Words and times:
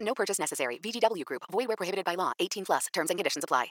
No 0.00 0.14
purchase 0.14 0.38
necessary. 0.38 0.78
VGW 0.78 1.24
Group. 1.24 1.42
Void 1.50 1.68
where 1.68 1.76
prohibited 1.76 2.04
by 2.04 2.14
law. 2.16 2.32
18 2.40 2.64
plus. 2.64 2.86
Terms 2.92 3.10
and 3.10 3.18
conditions 3.18 3.44
apply. 3.44 3.68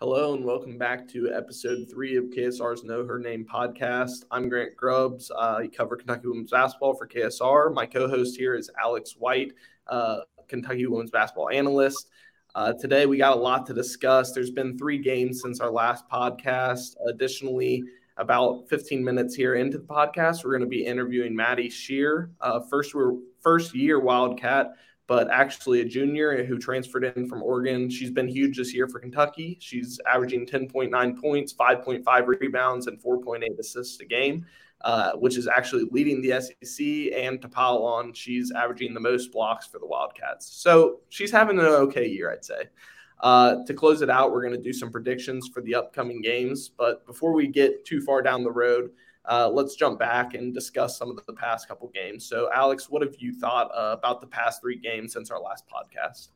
Hello 0.00 0.34
and 0.34 0.44
welcome 0.44 0.78
back 0.78 1.08
to 1.08 1.32
episode 1.34 1.88
three 1.90 2.16
of 2.16 2.26
KSR's 2.26 2.84
Know 2.84 3.04
Her 3.04 3.18
Name 3.18 3.44
podcast. 3.44 4.24
I'm 4.30 4.48
Grant 4.48 4.76
Grubbs. 4.76 5.28
Uh, 5.32 5.56
I 5.58 5.66
cover 5.66 5.96
Kentucky 5.96 6.28
women's 6.28 6.52
basketball 6.52 6.94
for 6.94 7.08
KSR. 7.08 7.74
My 7.74 7.84
co-host 7.84 8.36
here 8.36 8.54
is 8.54 8.70
Alyx 8.80 9.18
White, 9.18 9.54
uh, 9.88 10.18
Kentucky 10.46 10.86
women's 10.86 11.10
basketball 11.10 11.50
analyst. 11.50 12.10
Uh, 12.54 12.74
today 12.74 13.06
we 13.06 13.18
got 13.18 13.36
a 13.36 13.40
lot 13.40 13.66
to 13.66 13.74
discuss. 13.74 14.30
There's 14.30 14.52
been 14.52 14.78
three 14.78 14.98
games 14.98 15.42
since 15.42 15.58
our 15.58 15.70
last 15.70 16.08
podcast. 16.08 16.94
Additionally, 17.04 17.82
about 18.18 18.68
15 18.68 19.02
minutes 19.02 19.34
here 19.34 19.54
into 19.54 19.78
the 19.78 19.84
podcast, 19.84 20.44
we're 20.44 20.50
going 20.50 20.60
to 20.60 20.66
be 20.66 20.84
interviewing 20.84 21.34
Maddie 21.34 21.70
Scherr, 21.70 22.30
uh, 22.40 22.60
first 22.60 22.94
first 23.42 23.74
year 23.74 24.00
Wildcat 24.00 24.74
but 25.08 25.30
actually 25.30 25.80
a 25.80 25.84
junior 25.86 26.44
who 26.44 26.58
transferred 26.58 27.02
in 27.02 27.26
from 27.28 27.42
Oregon. 27.42 27.88
She's 27.88 28.10
been 28.10 28.28
huge 28.28 28.58
this 28.58 28.74
year 28.74 28.86
for 28.86 29.00
Kentucky. 29.00 29.56
She's 29.58 29.98
averaging 30.06 30.46
10.9 30.46 31.20
points, 31.20 31.54
5.5 31.54 32.26
rebounds, 32.26 32.86
and 32.86 33.02
4.8 33.02 33.58
assists 33.58 33.98
a 34.00 34.04
game, 34.04 34.44
uh, 34.82 35.12
which 35.12 35.38
is 35.38 35.48
actually 35.48 35.88
leading 35.90 36.20
the 36.20 36.38
SEC. 36.42 37.18
And 37.18 37.40
to 37.40 37.48
pile 37.48 37.78
on, 37.78 38.12
she's 38.12 38.52
averaging 38.52 38.92
the 38.92 39.00
most 39.00 39.32
blocks 39.32 39.66
for 39.66 39.78
the 39.78 39.86
Wildcats. 39.86 40.46
So 40.46 41.00
she's 41.08 41.32
having 41.32 41.58
an 41.58 41.64
okay 41.64 42.06
year, 42.06 42.30
I'd 42.30 42.44
say. 42.44 42.64
Uh, 43.20 43.64
to 43.66 43.74
close 43.74 44.02
it 44.02 44.10
out, 44.10 44.32
we're 44.32 44.42
going 44.42 44.54
to 44.54 44.62
do 44.62 44.72
some 44.72 44.90
predictions 44.90 45.48
for 45.48 45.60
the 45.60 45.74
upcoming 45.74 46.20
games. 46.20 46.68
But 46.68 47.04
before 47.06 47.32
we 47.32 47.48
get 47.48 47.84
too 47.84 48.00
far 48.00 48.22
down 48.22 48.44
the 48.44 48.52
road, 48.52 48.90
uh, 49.28 49.48
let's 49.48 49.74
jump 49.74 49.98
back 49.98 50.34
and 50.34 50.54
discuss 50.54 50.96
some 50.96 51.10
of 51.10 51.24
the 51.26 51.32
past 51.32 51.68
couple 51.68 51.88
games. 51.88 52.24
So, 52.24 52.48
Alyx, 52.56 52.84
what 52.88 53.02
have 53.02 53.16
you 53.18 53.32
thought 53.32 53.70
uh, 53.74 53.96
about 53.98 54.20
the 54.20 54.26
past 54.26 54.60
three 54.60 54.78
games 54.78 55.12
since 55.12 55.30
our 55.30 55.40
last 55.40 55.64
podcast? 55.68 56.28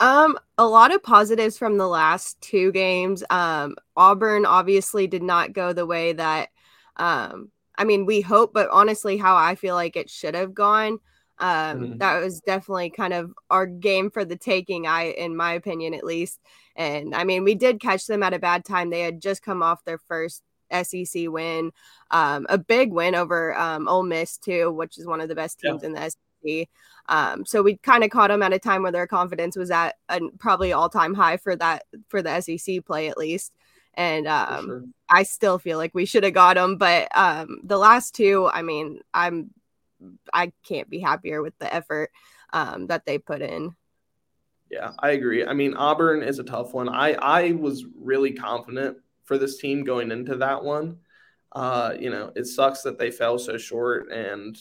Um, 0.00 0.38
a 0.58 0.66
lot 0.66 0.94
of 0.94 1.02
positives 1.02 1.56
from 1.56 1.78
the 1.78 1.88
last 1.88 2.40
two 2.40 2.70
games. 2.72 3.24
Um, 3.30 3.76
Auburn 3.96 4.44
obviously 4.44 5.06
did 5.06 5.22
not 5.22 5.52
go 5.52 5.72
the 5.72 5.86
way 5.86 6.12
that, 6.12 6.50
um, 6.96 7.50
I 7.76 7.84
mean, 7.84 8.04
we 8.04 8.20
hope, 8.20 8.52
but 8.52 8.68
honestly, 8.70 9.16
how 9.16 9.36
I 9.36 9.54
feel 9.54 9.74
like 9.74 9.96
it 9.96 10.10
should 10.10 10.34
have 10.34 10.54
gone. 10.54 10.98
Um, 11.38 11.80
mm-hmm. 11.80 11.98
that 11.98 12.22
was 12.22 12.40
definitely 12.40 12.90
kind 12.90 13.12
of 13.12 13.32
our 13.50 13.66
game 13.66 14.10
for 14.10 14.24
the 14.24 14.36
taking. 14.36 14.86
I, 14.86 15.04
in 15.04 15.36
my 15.36 15.52
opinion, 15.52 15.94
at 15.94 16.04
least. 16.04 16.40
And 16.76 17.14
I 17.14 17.24
mean, 17.24 17.44
we 17.44 17.54
did 17.54 17.80
catch 17.80 18.06
them 18.06 18.22
at 18.22 18.34
a 18.34 18.38
bad 18.38 18.64
time. 18.64 18.90
They 18.90 19.00
had 19.00 19.20
just 19.20 19.42
come 19.42 19.62
off 19.62 19.84
their 19.84 19.98
first 19.98 20.42
SEC 20.82 21.28
win, 21.28 21.72
um, 22.10 22.46
a 22.48 22.58
big 22.58 22.92
win 22.92 23.14
over 23.14 23.56
um, 23.58 23.88
Ole 23.88 24.02
Miss 24.02 24.38
too, 24.38 24.72
which 24.72 24.98
is 24.98 25.06
one 25.06 25.20
of 25.20 25.28
the 25.28 25.34
best 25.34 25.60
teams 25.60 25.82
yeah. 25.82 25.88
in 25.88 25.94
the 25.94 26.10
SEC. 26.10 26.68
Um, 27.06 27.44
so 27.44 27.62
we 27.62 27.76
kind 27.78 28.02
of 28.04 28.10
caught 28.10 28.28
them 28.28 28.42
at 28.42 28.52
a 28.52 28.58
time 28.58 28.82
where 28.82 28.92
their 28.92 29.06
confidence 29.06 29.56
was 29.56 29.70
at 29.70 29.96
a 30.08 30.20
probably 30.38 30.72
all 30.72 30.88
time 30.88 31.14
high 31.14 31.36
for 31.36 31.54
that 31.56 31.84
for 32.08 32.22
the 32.22 32.40
SEC 32.40 32.84
play 32.84 33.08
at 33.08 33.18
least. 33.18 33.52
And 33.94 34.26
um, 34.26 34.66
sure. 34.66 34.84
I 35.08 35.22
still 35.22 35.58
feel 35.58 35.78
like 35.78 35.94
we 35.94 36.06
should 36.06 36.24
have 36.24 36.34
got 36.34 36.56
them, 36.56 36.76
but 36.76 37.08
um, 37.16 37.60
the 37.62 37.78
last 37.78 38.14
two, 38.14 38.50
I 38.52 38.62
mean, 38.62 39.00
I'm 39.12 39.50
I 40.32 40.52
can't 40.66 40.88
be 40.90 41.00
happier 41.00 41.42
with 41.42 41.58
the 41.58 41.72
effort 41.72 42.10
um, 42.52 42.86
that 42.88 43.06
they 43.06 43.18
put 43.18 43.42
in. 43.42 43.74
Yeah, 44.70 44.92
I 44.98 45.10
agree. 45.10 45.44
I 45.44 45.52
mean, 45.52 45.74
Auburn 45.74 46.22
is 46.22 46.38
a 46.38 46.44
tough 46.44 46.74
one. 46.74 46.88
I 46.88 47.12
I 47.12 47.52
was 47.52 47.84
really 47.96 48.32
confident 48.32 48.98
for 49.24 49.38
this 49.38 49.58
team 49.58 49.84
going 49.84 50.10
into 50.10 50.36
that 50.36 50.62
one. 50.62 50.98
Uh, 51.52 51.94
you 51.98 52.10
know, 52.10 52.32
it 52.34 52.46
sucks 52.46 52.82
that 52.82 52.98
they 52.98 53.10
fell 53.10 53.38
so 53.38 53.56
short 53.56 54.10
and 54.10 54.58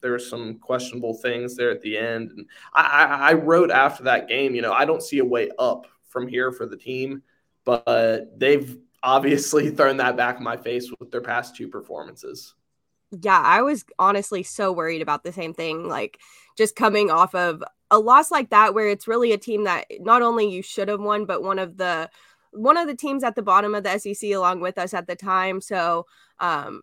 there 0.00 0.12
were 0.12 0.18
some 0.18 0.58
questionable 0.58 1.14
things 1.14 1.56
there 1.56 1.70
at 1.70 1.82
the 1.82 1.98
end. 1.98 2.30
And 2.30 2.46
I, 2.72 3.30
I 3.30 3.32
wrote 3.32 3.70
after 3.70 4.04
that 4.04 4.28
game, 4.28 4.54
you 4.54 4.62
know, 4.62 4.72
I 4.72 4.84
don't 4.84 5.02
see 5.02 5.18
a 5.18 5.24
way 5.24 5.50
up 5.58 5.86
from 6.06 6.28
here 6.28 6.52
for 6.52 6.66
the 6.66 6.76
team, 6.76 7.22
but 7.64 8.38
they've 8.38 8.78
obviously 9.02 9.70
thrown 9.74 9.96
that 9.96 10.16
back 10.16 10.38
in 10.38 10.44
my 10.44 10.56
face 10.56 10.92
with 11.00 11.10
their 11.10 11.22
past 11.22 11.56
two 11.56 11.68
performances. 11.68 12.54
Yeah, 13.12 13.40
I 13.40 13.62
was 13.62 13.84
honestly 13.98 14.42
so 14.42 14.72
worried 14.72 15.02
about 15.02 15.22
the 15.24 15.32
same 15.32 15.54
thing. 15.54 15.88
Like 15.88 16.18
just 16.58 16.76
coming 16.76 17.10
off 17.10 17.34
of 17.34 17.62
a 17.90 17.98
loss 17.98 18.30
like 18.30 18.50
that, 18.50 18.74
where 18.74 18.88
it's 18.88 19.06
really 19.08 19.32
a 19.32 19.38
team 19.38 19.64
that 19.64 19.86
not 20.00 20.22
only 20.22 20.48
you 20.50 20.62
should 20.62 20.88
have 20.88 21.00
won, 21.00 21.24
but 21.24 21.42
one 21.42 21.58
of 21.58 21.76
the 21.76 22.10
one 22.52 22.76
of 22.76 22.86
the 22.88 22.94
teams 22.96 23.22
at 23.22 23.34
the 23.36 23.42
bottom 23.42 23.74
of 23.74 23.84
the 23.84 23.98
SEC 23.98 24.32
along 24.32 24.60
with 24.60 24.78
us 24.78 24.92
at 24.94 25.06
the 25.06 25.14
time. 25.16 25.60
So 25.60 26.06
um, 26.40 26.82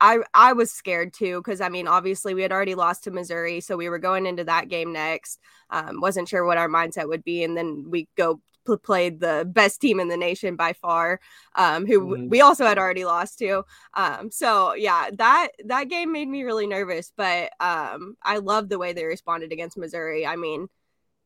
I 0.00 0.18
I 0.34 0.52
was 0.52 0.70
scared 0.72 1.14
too 1.14 1.40
because 1.40 1.60
I 1.60 1.68
mean 1.70 1.88
obviously 1.88 2.34
we 2.34 2.42
had 2.42 2.52
already 2.52 2.74
lost 2.74 3.04
to 3.04 3.10
Missouri, 3.10 3.60
so 3.60 3.76
we 3.76 3.88
were 3.88 3.98
going 3.98 4.26
into 4.26 4.44
that 4.44 4.68
game 4.68 4.92
next. 4.92 5.40
Um, 5.70 6.00
wasn't 6.00 6.28
sure 6.28 6.44
what 6.44 6.58
our 6.58 6.68
mindset 6.68 7.08
would 7.08 7.24
be, 7.24 7.44
and 7.44 7.56
then 7.56 7.86
we 7.90 8.08
go 8.16 8.40
p- 8.66 8.76
played 8.76 9.20
the 9.20 9.48
best 9.50 9.80
team 9.80 10.00
in 10.00 10.08
the 10.08 10.16
nation 10.16 10.56
by 10.56 10.72
far, 10.72 11.20
um, 11.54 11.86
who 11.86 12.00
mm-hmm. 12.00 12.28
we 12.28 12.40
also 12.40 12.64
had 12.64 12.78
already 12.78 13.04
lost 13.04 13.38
to. 13.38 13.64
Um, 13.94 14.30
so 14.30 14.74
yeah, 14.74 15.10
that 15.14 15.48
that 15.66 15.88
game 15.88 16.12
made 16.12 16.28
me 16.28 16.42
really 16.42 16.66
nervous, 16.66 17.12
but 17.16 17.52
um, 17.60 18.16
I 18.22 18.38
love 18.38 18.68
the 18.68 18.78
way 18.78 18.92
they 18.92 19.04
responded 19.04 19.52
against 19.52 19.78
Missouri. 19.78 20.26
I 20.26 20.36
mean 20.36 20.68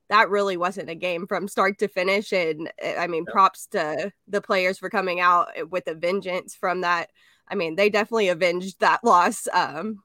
that 0.08 0.30
really 0.30 0.56
wasn't 0.56 0.90
a 0.90 0.94
game 0.94 1.26
from 1.26 1.48
start 1.48 1.78
to 1.78 1.88
finish. 1.88 2.32
And 2.32 2.70
eh, 2.78 2.94
I 2.98 3.06
mean, 3.06 3.24
props 3.24 3.66
to 3.68 4.12
the 4.28 4.40
players 4.40 4.78
for 4.78 4.90
coming 4.90 5.20
out 5.20 5.48
eh, 5.56 5.62
with 5.62 5.88
a 5.88 5.94
vengeance 5.94 6.54
from 6.54 6.82
that. 6.82 7.10
I 7.48 7.54
mean, 7.54 7.76
they 7.76 7.90
definitely 7.90 8.28
avenged 8.28 8.80
that 8.80 9.00
loss, 9.04 9.48
um, 9.52 10.02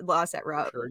loss 0.00 0.34
at 0.34 0.46
Rupp. 0.46 0.70
Sure. 0.70 0.88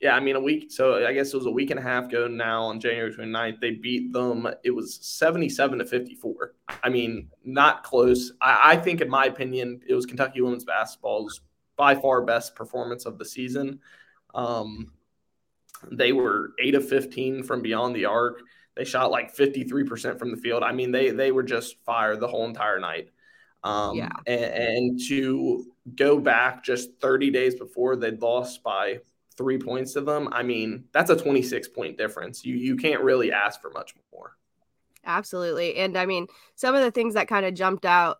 Yeah, 0.00 0.16
I 0.16 0.20
mean, 0.20 0.36
a 0.36 0.40
week. 0.40 0.72
So 0.72 1.06
I 1.06 1.12
guess 1.12 1.32
it 1.32 1.36
was 1.36 1.46
a 1.46 1.50
week 1.50 1.70
and 1.70 1.78
a 1.78 1.82
half 1.82 2.06
ago 2.06 2.26
now 2.26 2.62
on 2.62 2.80
January 2.80 3.12
29th. 3.12 3.60
They 3.60 3.72
beat 3.72 4.12
them. 4.12 4.48
It 4.64 4.70
was 4.70 4.94
77 5.02 5.78
to 5.78 5.84
54. 5.84 6.54
I 6.82 6.88
mean, 6.88 7.28
not 7.44 7.84
close. 7.84 8.32
I, 8.40 8.72
I 8.72 8.76
think, 8.76 9.02
in 9.02 9.10
my 9.10 9.26
opinion, 9.26 9.82
it 9.86 9.94
was 9.94 10.06
Kentucky 10.06 10.40
women's 10.40 10.64
basketball's 10.64 11.42
by 11.76 11.94
far 11.94 12.22
best 12.22 12.54
performance 12.54 13.04
of 13.04 13.18
the 13.18 13.24
season. 13.26 13.80
Um, 14.34 14.92
they 15.90 16.12
were 16.12 16.52
eight 16.58 16.74
of 16.74 16.88
15 16.88 17.42
from 17.42 17.60
beyond 17.60 17.94
the 17.94 18.06
arc. 18.06 18.40
They 18.76 18.84
shot 18.84 19.10
like 19.10 19.34
53% 19.34 20.18
from 20.18 20.30
the 20.30 20.36
field. 20.36 20.62
I 20.62 20.72
mean, 20.72 20.92
they 20.92 21.10
they 21.10 21.32
were 21.32 21.42
just 21.42 21.76
fire 21.84 22.16
the 22.16 22.28
whole 22.28 22.46
entire 22.46 22.80
night. 22.80 23.10
Um, 23.62 23.96
yeah. 23.96 24.12
And, 24.26 24.44
and, 24.44 25.00
to 25.08 25.66
go 25.94 26.18
back 26.18 26.64
just 26.64 26.98
30 27.00 27.30
days 27.30 27.56
before 27.56 27.96
they'd 27.96 28.22
lost 28.22 28.62
by 28.62 29.00
three 29.40 29.58
points 29.58 29.94
to 29.94 30.02
them, 30.02 30.28
I 30.32 30.42
mean, 30.42 30.84
that's 30.92 31.10
a 31.10 31.16
26 31.16 31.68
point 31.68 31.96
difference. 31.96 32.44
You 32.44 32.56
you 32.56 32.76
can't 32.76 33.00
really 33.02 33.32
ask 33.32 33.60
for 33.60 33.70
much 33.70 33.94
more. 34.12 34.36
Absolutely. 35.06 35.76
And 35.76 35.96
I 35.96 36.04
mean, 36.04 36.26
some 36.56 36.74
of 36.74 36.82
the 36.82 36.90
things 36.90 37.14
that 37.14 37.26
kind 37.26 37.46
of 37.46 37.54
jumped 37.54 37.86
out 37.86 38.18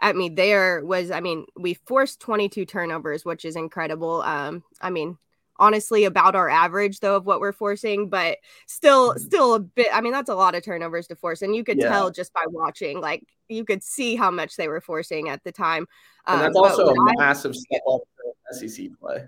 at 0.00 0.14
me 0.14 0.28
there 0.28 0.84
was, 0.84 1.10
I 1.10 1.20
mean, 1.20 1.44
we 1.56 1.74
forced 1.74 2.20
22 2.20 2.64
turnovers, 2.66 3.24
which 3.24 3.44
is 3.44 3.56
incredible. 3.56 4.22
Um, 4.22 4.62
I 4.80 4.90
mean, 4.90 5.18
honestly 5.58 6.04
about 6.04 6.34
our 6.34 6.48
average 6.48 7.00
though 7.00 7.16
of 7.16 7.26
what 7.26 7.38
we're 7.38 7.52
forcing 7.52 8.08
but 8.08 8.38
still 8.66 9.10
mm-hmm. 9.10 9.22
still 9.22 9.52
a 9.52 9.60
bit 9.60 9.88
i 9.92 10.00
mean 10.00 10.10
that's 10.10 10.30
a 10.30 10.34
lot 10.34 10.54
of 10.54 10.64
turnovers 10.64 11.06
to 11.06 11.14
force 11.14 11.42
and 11.42 11.54
you 11.54 11.62
could 11.62 11.76
yeah. 11.76 11.90
tell 11.90 12.10
just 12.10 12.32
by 12.32 12.42
watching 12.48 12.98
like 12.98 13.22
you 13.50 13.62
could 13.62 13.82
see 13.82 14.16
how 14.16 14.30
much 14.30 14.56
they 14.56 14.68
were 14.68 14.80
forcing 14.80 15.28
at 15.28 15.44
the 15.44 15.52
time 15.52 15.86
and 16.26 16.40
that's 16.40 16.56
um, 16.56 16.64
also 16.64 16.88
a 16.88 16.94
massive 17.18 17.54
step 17.54 17.82
up 17.86 18.00
for 18.16 18.54
sec 18.54 18.86
play 18.98 19.26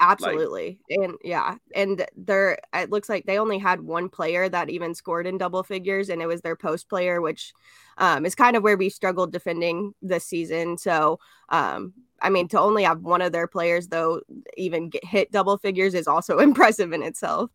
absolutely 0.00 0.78
like, 0.90 0.98
and 0.98 1.14
yeah 1.22 1.54
and 1.74 2.04
they're 2.16 2.58
it 2.74 2.90
looks 2.90 3.08
like 3.08 3.24
they 3.26 3.38
only 3.38 3.58
had 3.58 3.80
one 3.80 4.08
player 4.08 4.48
that 4.48 4.68
even 4.68 4.92
scored 4.92 5.26
in 5.26 5.38
double 5.38 5.62
figures 5.62 6.08
and 6.08 6.20
it 6.20 6.26
was 6.26 6.40
their 6.40 6.56
post 6.56 6.88
player 6.88 7.20
which 7.20 7.52
um, 7.98 8.26
is 8.26 8.34
kind 8.34 8.56
of 8.56 8.64
where 8.64 8.76
we 8.76 8.88
struggled 8.88 9.32
defending 9.32 9.94
this 10.02 10.24
season 10.24 10.76
so 10.76 11.18
um, 11.50 11.92
I 12.24 12.30
mean, 12.30 12.48
to 12.48 12.58
only 12.58 12.84
have 12.84 13.02
one 13.02 13.20
of 13.20 13.32
their 13.32 13.46
players, 13.46 13.88
though, 13.88 14.22
even 14.56 14.88
get 14.88 15.04
hit 15.04 15.30
double 15.30 15.58
figures 15.58 15.94
is 15.94 16.08
also 16.08 16.38
impressive 16.40 16.92
in 16.92 17.02
itself. 17.02 17.50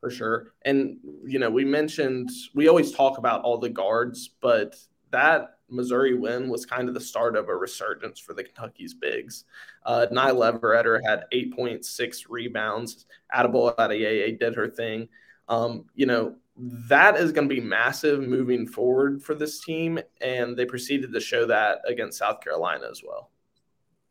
For 0.00 0.10
sure. 0.10 0.52
And, 0.62 0.98
you 1.24 1.38
know, 1.38 1.50
we 1.50 1.64
mentioned, 1.64 2.30
we 2.54 2.68
always 2.68 2.92
talk 2.92 3.18
about 3.18 3.42
all 3.42 3.58
the 3.58 3.68
guards, 3.70 4.30
but 4.40 4.76
that 5.14 5.58
Missouri 5.68 6.14
win 6.14 6.48
was 6.48 6.66
kind 6.66 6.88
of 6.88 6.94
the 6.94 7.00
start 7.00 7.36
of 7.36 7.48
a 7.48 7.56
resurgence 7.56 8.18
for 8.18 8.34
the 8.34 8.42
Kentucky's 8.42 8.94
bigs. 8.94 9.44
Uh, 9.86 10.06
Nyah 10.10 10.34
Leveretter 10.34 11.00
had 11.06 11.24
8.6 11.32 12.24
rebounds. 12.28 13.06
Adebola 13.32 13.76
Adeyeye 13.76 14.38
did 14.38 14.56
her 14.56 14.68
thing. 14.68 15.08
Um, 15.48 15.84
you 15.94 16.06
know, 16.06 16.34
that 16.56 17.16
is 17.16 17.30
going 17.30 17.48
to 17.48 17.54
be 17.54 17.60
massive 17.60 18.26
moving 18.26 18.66
forward 18.66 19.22
for 19.22 19.36
this 19.36 19.60
team. 19.60 20.00
And 20.20 20.56
they 20.56 20.66
proceeded 20.66 21.12
to 21.12 21.20
show 21.20 21.46
that 21.46 21.78
against 21.86 22.18
South 22.18 22.40
Carolina 22.40 22.88
as 22.90 23.00
well. 23.06 23.30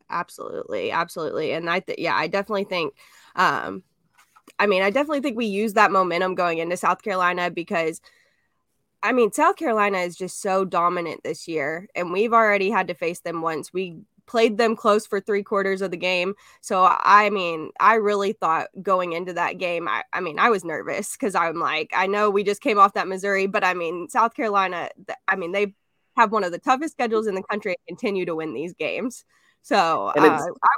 Absolutely. 0.09 0.89
Absolutely. 0.91 1.51
And 1.51 1.69
I, 1.69 1.81
th- 1.81 1.99
yeah, 1.99 2.15
I 2.15 2.27
definitely 2.27 2.65
think, 2.65 2.93
um, 3.35 3.83
I 4.57 4.67
mean, 4.67 4.83
I 4.83 4.89
definitely 4.89 5.21
think 5.21 5.35
we 5.35 5.47
use 5.47 5.73
that 5.73 5.91
momentum 5.91 6.35
going 6.35 6.59
into 6.59 6.77
South 6.77 7.01
Carolina 7.01 7.51
because– 7.51 7.99
I 9.03 9.11
mean, 9.11 9.33
South 9.33 9.57
Carolina 9.57 9.99
is 9.99 10.15
just 10.15 10.41
so 10.41 10.63
dominant 10.63 11.21
this 11.23 11.47
year, 11.47 11.87
and 11.93 12.11
we've 12.11 12.33
already 12.33 12.69
had 12.69 12.87
to 12.87 12.93
face 12.93 13.19
them 13.19 13.41
once. 13.41 13.73
We 13.73 13.97
played 14.25 14.57
them 14.57 14.77
close 14.77 15.05
for 15.05 15.19
three 15.19 15.43
quarters 15.43 15.81
of 15.81 15.91
the 15.91 15.97
game. 15.97 16.33
So, 16.61 16.87
I 16.89 17.29
mean, 17.29 17.71
I 17.81 17.95
really 17.95 18.31
thought 18.31 18.69
going 18.81 19.11
into 19.11 19.33
that 19.33 19.57
game, 19.57 19.89
I, 19.89 20.03
I 20.13 20.21
mean, 20.21 20.39
I 20.39 20.49
was 20.49 20.63
nervous 20.63 21.17
because 21.17 21.35
I'm 21.35 21.59
like, 21.59 21.91
I 21.93 22.07
know 22.07 22.29
we 22.29 22.43
just 22.43 22.61
came 22.61 22.79
off 22.79 22.93
that 22.93 23.09
Missouri, 23.09 23.45
but 23.45 23.65
I 23.65 23.73
mean, 23.73 24.07
South 24.07 24.33
Carolina, 24.33 24.89
I 25.27 25.35
mean, 25.35 25.51
they 25.51 25.75
have 26.15 26.31
one 26.31 26.45
of 26.45 26.53
the 26.53 26.59
toughest 26.59 26.93
schedules 26.93 27.27
in 27.27 27.35
the 27.35 27.43
country 27.43 27.75
and 27.87 27.97
continue 27.97 28.25
to 28.25 28.35
win 28.35 28.53
these 28.53 28.73
games. 28.73 29.25
So, 29.61 30.07
uh, 30.07 30.13
I 30.15 30.29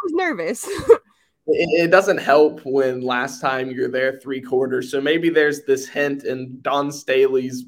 was 0.04 0.14
nervous. 0.14 0.68
it, 1.48 1.92
doesn't 1.92 2.18
help 2.18 2.62
when 2.66 3.02
last 3.02 3.42
time 3.42 3.70
you're 3.70 3.90
there 3.90 4.20
three 4.20 4.42
quarters. 4.42 4.90
So 4.90 5.00
maybe 5.00 5.30
there's 5.30 5.64
this 5.64 5.88
hint 5.88 6.24
in 6.24 6.60
Dawn 6.62 6.92
Staley's 6.92 7.66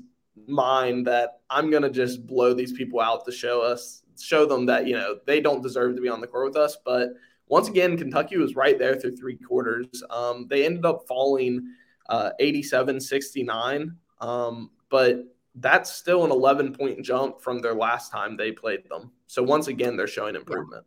mind 0.48 1.08
that 1.08 1.42
I'm 1.50 1.70
going 1.70 1.84
to 1.84 1.90
just 1.90 2.26
blow 2.28 2.54
these 2.54 2.74
people 2.74 3.00
out 3.00 3.26
to 3.26 3.32
show 3.32 3.62
us, 3.62 4.04
show 4.20 4.46
them 4.46 4.66
that, 4.68 4.88
you 4.88 4.94
know, 4.94 5.18
they 5.26 5.42
don't 5.42 5.62
deserve 5.62 5.96
to 5.96 6.02
be 6.02 6.10
on 6.10 6.22
the 6.22 6.28
court 6.28 6.48
with 6.48 6.58
us. 6.58 6.78
But 6.84 7.10
once 7.48 7.68
again, 7.68 7.98
Kentucky 7.98 8.38
was 8.38 8.56
right 8.56 8.78
there 8.78 8.96
through 8.96 9.16
three 9.16 9.38
quarters. 9.38 9.88
Um, 10.10 10.48
they 10.50 10.66
ended 10.66 10.86
up 10.86 11.06
falling 11.08 11.74
uh, 12.10 12.32
87 12.40 13.00
69. 13.00 13.96
Um, 14.20 14.72
but 14.90 15.24
that's 15.56 15.92
still 15.92 16.24
an 16.24 16.32
11 16.32 16.74
point 16.74 17.04
jump 17.04 17.42
from 17.42 17.60
their 17.60 17.74
last 17.74 18.12
time 18.12 18.38
they 18.38 18.52
played 18.52 18.88
them. 18.90 19.12
So 19.28 19.44
once 19.44 19.68
again, 19.68 19.98
they're 19.98 20.08
showing 20.08 20.36
improvement. 20.36 20.86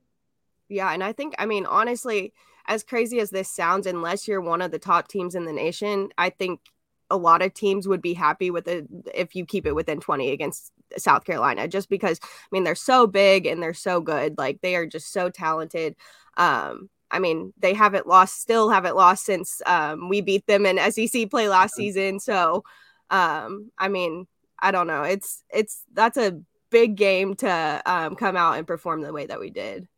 Yeah. 0.68 0.86
yeah. 0.86 0.92
And 0.94 1.02
I 1.02 1.12
think, 1.12 1.34
I 1.38 1.46
mean, 1.46 1.66
honestly, 1.66 2.32
as 2.66 2.82
crazy 2.82 3.20
as 3.20 3.30
this 3.30 3.48
sounds, 3.48 3.86
unless 3.86 4.28
you're 4.28 4.40
one 4.40 4.62
of 4.62 4.70
the 4.70 4.78
top 4.78 5.08
teams 5.08 5.34
in 5.34 5.44
the 5.44 5.52
nation, 5.52 6.10
I 6.16 6.30
think 6.30 6.60
a 7.10 7.16
lot 7.16 7.42
of 7.42 7.54
teams 7.54 7.88
would 7.88 8.02
be 8.02 8.14
happy 8.14 8.50
with 8.50 8.68
it 8.68 8.86
if 9.14 9.34
you 9.34 9.44
keep 9.44 9.66
it 9.66 9.74
within 9.74 10.00
20 10.00 10.30
against 10.30 10.72
South 10.96 11.24
Carolina, 11.24 11.68
just 11.68 11.88
because 11.88 12.20
I 12.22 12.46
mean 12.50 12.64
they're 12.64 12.74
so 12.74 13.06
big 13.06 13.46
and 13.46 13.62
they're 13.62 13.74
so 13.74 14.00
good. 14.00 14.38
Like 14.38 14.60
they 14.60 14.76
are 14.76 14.86
just 14.86 15.12
so 15.12 15.30
talented. 15.30 15.96
Um, 16.36 16.88
I 17.10 17.18
mean, 17.18 17.52
they 17.58 17.74
haven't 17.74 18.06
lost, 18.06 18.40
still 18.40 18.70
haven't 18.70 18.96
lost 18.96 19.24
since 19.24 19.60
um, 19.66 20.08
we 20.08 20.20
beat 20.20 20.46
them 20.46 20.64
in 20.64 20.78
SEC 20.92 21.28
play 21.28 21.48
last 21.48 21.74
season. 21.74 22.20
So, 22.20 22.62
um, 23.10 23.72
I 23.76 23.88
mean, 23.88 24.26
I 24.58 24.70
don't 24.70 24.86
know. 24.86 25.02
It's 25.02 25.42
it's 25.52 25.82
that's 25.92 26.16
a 26.16 26.40
big 26.70 26.96
game 26.96 27.34
to 27.36 27.82
um, 27.84 28.14
come 28.14 28.36
out 28.36 28.58
and 28.58 28.66
perform 28.66 29.00
the 29.00 29.12
way 29.12 29.26
that 29.26 29.40
we 29.40 29.50
did. 29.50 29.88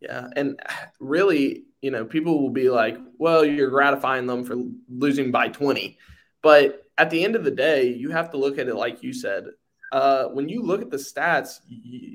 Yeah, 0.00 0.26
and 0.36 0.60
really, 0.98 1.64
you 1.80 1.90
know, 1.90 2.04
people 2.04 2.42
will 2.42 2.50
be 2.50 2.68
like, 2.68 2.98
"Well, 3.18 3.44
you're 3.44 3.70
gratifying 3.70 4.26
them 4.26 4.44
for 4.44 4.56
losing 4.88 5.30
by 5.30 5.48
20." 5.48 5.98
But 6.42 6.82
at 6.98 7.10
the 7.10 7.24
end 7.24 7.36
of 7.36 7.44
the 7.44 7.50
day, 7.50 7.88
you 7.88 8.10
have 8.10 8.30
to 8.32 8.36
look 8.36 8.58
at 8.58 8.68
it 8.68 8.74
like 8.74 9.02
you 9.02 9.12
said. 9.12 9.46
Uh, 9.92 10.24
when 10.28 10.48
you 10.48 10.62
look 10.62 10.80
at 10.80 10.90
the 10.90 10.96
stats 10.96 11.60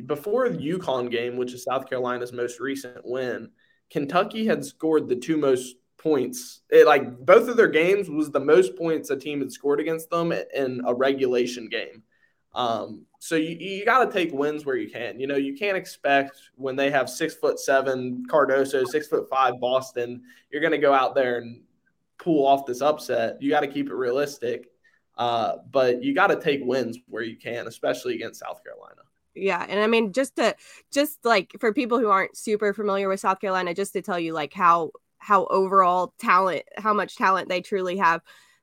before 0.08 0.50
the 0.50 0.58
UConn 0.58 1.12
game, 1.12 1.38
which 1.38 1.54
is 1.54 1.64
South 1.64 1.88
Carolina's 1.88 2.34
most 2.34 2.60
recent 2.60 3.06
win, 3.06 3.50
Kentucky 3.90 4.46
had 4.46 4.66
scored 4.66 5.08
the 5.08 5.16
two 5.16 5.38
most 5.38 5.76
points. 5.98 6.62
It, 6.70 6.88
like 6.88 7.20
both 7.26 7.48
of 7.48 7.58
their 7.58 7.68
games 7.68 8.10
was 8.10 8.32
the 8.32 8.40
most 8.40 8.76
points 8.76 9.10
a 9.10 9.16
team 9.16 9.40
had 9.40 9.52
scored 9.52 9.80
against 9.80 10.10
them 10.10 10.32
in 10.32 10.82
a 10.86 10.94
regulation 10.94 11.70
game. 11.70 12.04
Um, 12.56 13.06
so 13.20 13.36
you, 13.36 13.56
you 13.60 13.86
got 13.86 14.06
to 14.06 14.12
take 14.12 14.34
wins 14.34 14.66
where 14.66 14.76
you 14.76 14.90
can. 14.90 15.20
You 15.20 15.28
know, 15.28 15.36
you 15.36 15.56
can't 15.56 15.78
expect 15.78 16.38
when 16.56 16.76
they 16.76 16.90
have 16.90 17.10
six 17.10 17.36
foot 17.36 17.60
seven 17.60 18.26
Cardoso, 18.28 18.88
six 18.88 19.08
foot 19.08 19.30
five 19.30 19.60
Boston, 19.60 20.24
you're 20.50 20.62
going 20.62 20.72
to 20.72 20.78
go 20.80 20.94
out 20.94 21.14
there 21.14 21.38
and 21.38 21.62
pull 22.20 22.46
off 22.46 22.66
this 22.66 22.82
upset. 22.82 23.42
You 23.42 23.50
got 23.50 23.62
to 23.62 23.68
keep 23.68 23.90
it 23.90 23.96
realistic, 23.96 24.70
uh, 25.18 25.58
but 25.72 26.04
you 26.04 26.14
got 26.14 26.28
to 26.28 26.40
take 26.40 26.62
wins 26.64 26.98
where 27.08 27.24
you 27.24 27.38
can, 27.38 27.68
especially 27.68 28.16
against 28.16 28.40
South 28.40 28.64
Carolina. 28.64 29.02
Yeah, 29.36 29.66
and 29.70 29.80
I 29.80 29.88
mean, 29.88 30.14
just 30.14 30.36
to 30.38 30.56
just 30.92 31.24
like 31.24 31.56
for 31.60 31.74
people 31.74 32.00
who 32.00 32.10
aren't 32.10 32.36
super 32.36 32.74
familiar 32.74 33.08
with 33.08 33.20
South 33.20 33.40
Carolina, 33.40 33.74
just 33.74 33.94
to 33.94 34.02
tell 34.02 34.20
you 34.20 34.34
like 34.34 34.54
how 34.54 34.92
how 35.20 35.46
overall 35.48 36.14
talent, 36.20 36.64
how 36.78 36.94
much 36.94 37.16
talent 37.16 37.50
they 37.50 37.62
truly 37.62 37.98
have. 37.98 38.22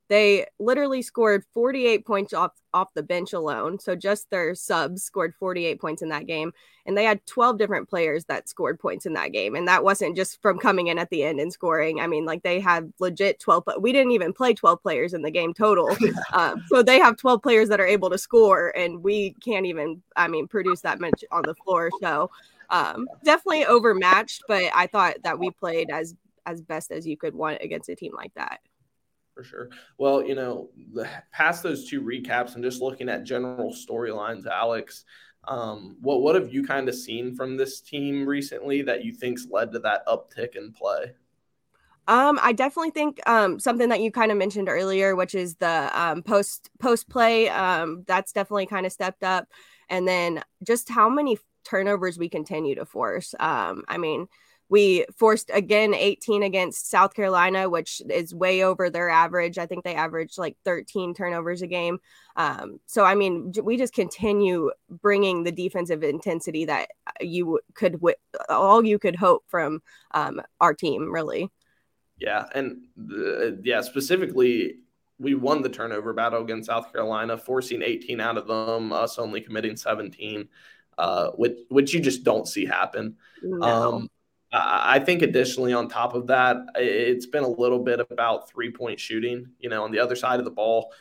They 0.08 0.46
literally 0.58 1.02
scored 1.02 1.44
48 1.54 2.06
points 2.06 2.34
off 2.34 2.52
off 2.74 2.92
the 2.94 3.02
bench 3.02 3.32
alone. 3.32 3.78
So 3.78 3.94
just 3.94 4.28
their 4.30 4.54
subs 4.54 5.02
scored 5.02 5.34
48 5.38 5.80
points 5.80 6.02
in 6.02 6.08
that 6.10 6.26
game. 6.26 6.52
And 6.86 6.98
they 6.98 7.04
had 7.04 7.24
12 7.24 7.56
different 7.56 7.88
players 7.88 8.26
that 8.26 8.48
scored 8.48 8.78
points 8.78 9.06
in 9.06 9.14
that 9.14 9.32
game. 9.32 9.54
And 9.54 9.66
that 9.68 9.84
wasn't 9.84 10.16
just 10.16 10.42
from 10.42 10.58
coming 10.58 10.88
in 10.88 10.98
at 10.98 11.08
the 11.08 11.22
end 11.22 11.40
and 11.40 11.52
scoring. 11.52 12.00
I 12.00 12.06
mean, 12.06 12.26
like 12.26 12.42
they 12.42 12.60
had 12.60 12.92
legit 12.98 13.40
12, 13.40 13.62
but 13.64 13.80
we 13.80 13.92
didn't 13.92 14.10
even 14.10 14.34
play 14.34 14.52
12 14.52 14.82
players 14.82 15.14
in 15.14 15.22
the 15.22 15.30
game 15.30 15.54
total. 15.54 15.96
um, 16.32 16.62
so 16.68 16.82
they 16.82 16.98
have 16.98 17.16
12 17.16 17.42
players 17.42 17.68
that 17.70 17.80
are 17.80 17.86
able 17.86 18.10
to 18.10 18.18
score, 18.18 18.76
and 18.76 19.02
we 19.02 19.34
can't 19.42 19.64
even, 19.64 20.02
I 20.16 20.28
mean, 20.28 20.46
produce 20.46 20.82
that 20.82 21.00
much 21.00 21.24
on 21.30 21.44
the 21.46 21.54
floor. 21.54 21.90
So 22.02 22.30
um, 22.68 23.08
definitely 23.24 23.64
overmatched, 23.64 24.42
but 24.46 24.64
I 24.74 24.86
thought 24.88 25.16
that 25.22 25.38
we 25.38 25.50
played 25.50 25.90
as 25.90 26.14
as 26.46 26.60
best 26.60 26.90
as 26.90 27.06
you 27.06 27.16
could 27.16 27.34
want 27.34 27.56
against 27.62 27.88
a 27.88 27.96
team 27.96 28.12
like 28.14 28.34
that 28.34 28.60
for 29.34 29.44
sure. 29.44 29.70
Well, 29.98 30.24
you 30.24 30.34
know, 30.34 30.70
past 31.32 31.62
those 31.62 31.88
two 31.88 32.00
recaps 32.00 32.54
and 32.54 32.64
just 32.64 32.80
looking 32.80 33.08
at 33.08 33.24
general 33.24 33.72
storylines, 33.72 34.46
Alyx, 34.46 35.04
um, 35.46 35.96
what 36.00 36.22
what 36.22 36.34
have 36.34 36.52
you 36.52 36.64
kind 36.64 36.88
of 36.88 36.94
seen 36.94 37.34
from 37.34 37.56
this 37.56 37.80
team 37.80 38.26
recently 38.26 38.82
that 38.82 39.04
you 39.04 39.12
think's 39.12 39.46
led 39.50 39.72
to 39.72 39.78
that 39.80 40.06
uptick 40.06 40.56
in 40.56 40.72
play? 40.72 41.12
Um, 42.06 42.38
I 42.42 42.52
definitely 42.52 42.90
think 42.90 43.20
um, 43.28 43.58
something 43.58 43.88
that 43.88 44.00
you 44.00 44.10
kind 44.10 44.30
of 44.30 44.36
mentioned 44.36 44.68
earlier, 44.68 45.16
which 45.16 45.34
is 45.34 45.56
the 45.56 45.90
um, 45.98 46.22
post 46.22 46.70
post 46.78 47.08
play. 47.08 47.48
Um, 47.48 48.04
that's 48.06 48.32
definitely 48.32 48.66
kind 48.66 48.86
of 48.86 48.92
stepped 48.92 49.22
up, 49.22 49.48
and 49.88 50.06
then 50.06 50.42
just 50.62 50.88
how 50.88 51.08
many 51.08 51.38
turnovers 51.64 52.18
we 52.18 52.28
continue 52.28 52.74
to 52.74 52.84
force. 52.84 53.34
Um, 53.40 53.84
I 53.88 53.96
mean, 53.96 54.28
we 54.74 55.06
forced 55.16 55.52
again 55.54 55.94
18 55.94 56.42
against 56.42 56.90
South 56.90 57.14
Carolina, 57.14 57.70
which 57.70 58.02
is 58.10 58.34
way 58.34 58.64
over 58.64 58.90
their 58.90 59.08
average. 59.08 59.56
I 59.56 59.66
think 59.66 59.84
they 59.84 59.94
averaged 59.94 60.36
like 60.36 60.56
13 60.64 61.14
turnovers 61.14 61.62
a 61.62 61.68
game. 61.68 62.00
Um, 62.34 62.80
so, 62.86 63.04
I 63.04 63.14
mean, 63.14 63.52
we 63.62 63.76
just 63.76 63.94
continue 63.94 64.72
bringing 64.90 65.44
the 65.44 65.52
defensive 65.52 66.02
intensity 66.02 66.64
that 66.64 66.88
you 67.20 67.60
could, 67.74 68.00
all 68.48 68.84
you 68.84 68.98
could 68.98 69.14
hope 69.14 69.44
from 69.46 69.80
um, 70.10 70.42
our 70.60 70.74
team, 70.74 71.08
really. 71.08 71.52
Yeah. 72.18 72.46
And 72.52 72.88
the, 72.96 73.60
yeah, 73.62 73.80
specifically, 73.80 74.78
we 75.20 75.34
won 75.34 75.62
the 75.62 75.68
turnover 75.68 76.12
battle 76.14 76.42
against 76.42 76.66
South 76.66 76.92
Carolina, 76.92 77.38
forcing 77.38 77.80
18 77.80 78.20
out 78.20 78.38
of 78.38 78.48
them, 78.48 78.92
us 78.92 79.20
only 79.20 79.40
committing 79.40 79.76
17, 79.76 80.48
uh, 80.98 81.28
which, 81.36 81.58
which 81.68 81.94
you 81.94 82.00
just 82.00 82.24
don't 82.24 82.48
see 82.48 82.66
happen. 82.66 83.14
No. 83.40 83.62
Um, 83.62 84.10
I 84.56 85.00
think 85.00 85.22
additionally, 85.22 85.72
on 85.72 85.88
top 85.88 86.14
of 86.14 86.28
that, 86.28 86.56
it's 86.76 87.26
been 87.26 87.42
a 87.42 87.48
little 87.48 87.80
bit 87.80 87.98
about 87.98 88.48
three 88.48 88.70
point 88.70 89.00
shooting. 89.00 89.48
You 89.58 89.68
know, 89.68 89.82
on 89.82 89.90
the 89.90 89.98
other 89.98 90.14
side 90.14 90.38
of 90.38 90.44
the 90.44 90.50
ball, 90.50 90.92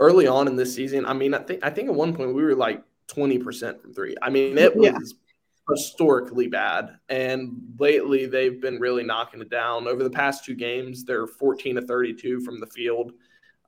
early 0.00 0.26
on 0.26 0.48
in 0.48 0.56
this 0.56 0.74
season, 0.74 1.04
I 1.04 1.12
mean, 1.12 1.34
I 1.34 1.38
think 1.38 1.64
I 1.64 1.70
think 1.70 1.88
at 1.88 1.94
one 1.94 2.14
point 2.14 2.34
we 2.34 2.42
were 2.42 2.54
like 2.54 2.82
twenty 3.08 3.38
percent 3.38 3.82
from 3.82 3.92
three. 3.92 4.16
I 4.22 4.30
mean, 4.30 4.56
it 4.56 4.74
was 4.74 4.86
yeah. 4.86 5.74
historically 5.74 6.46
bad, 6.48 6.96
and 7.08 7.74
lately 7.78 8.26
they've 8.26 8.60
been 8.60 8.80
really 8.80 9.04
knocking 9.04 9.42
it 9.42 9.50
down. 9.50 9.86
Over 9.86 10.02
the 10.02 10.10
past 10.10 10.44
two 10.44 10.54
games, 10.54 11.04
they're 11.04 11.26
fourteen 11.26 11.74
to 11.76 11.82
thirty-two 11.82 12.40
from 12.40 12.58
the 12.58 12.66
field. 12.66 13.12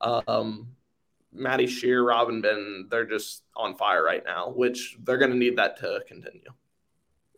Um, 0.00 0.68
Maddie 1.32 1.66
Scherr, 1.66 2.06
Robyn 2.06 2.40
Ben, 2.40 2.86
they're 2.90 3.04
just 3.04 3.42
on 3.54 3.76
fire 3.76 4.02
right 4.02 4.24
now, 4.24 4.50
which 4.50 4.96
they're 5.02 5.18
going 5.18 5.32
to 5.32 5.36
need 5.36 5.56
that 5.56 5.76
to 5.80 6.02
continue. 6.08 6.50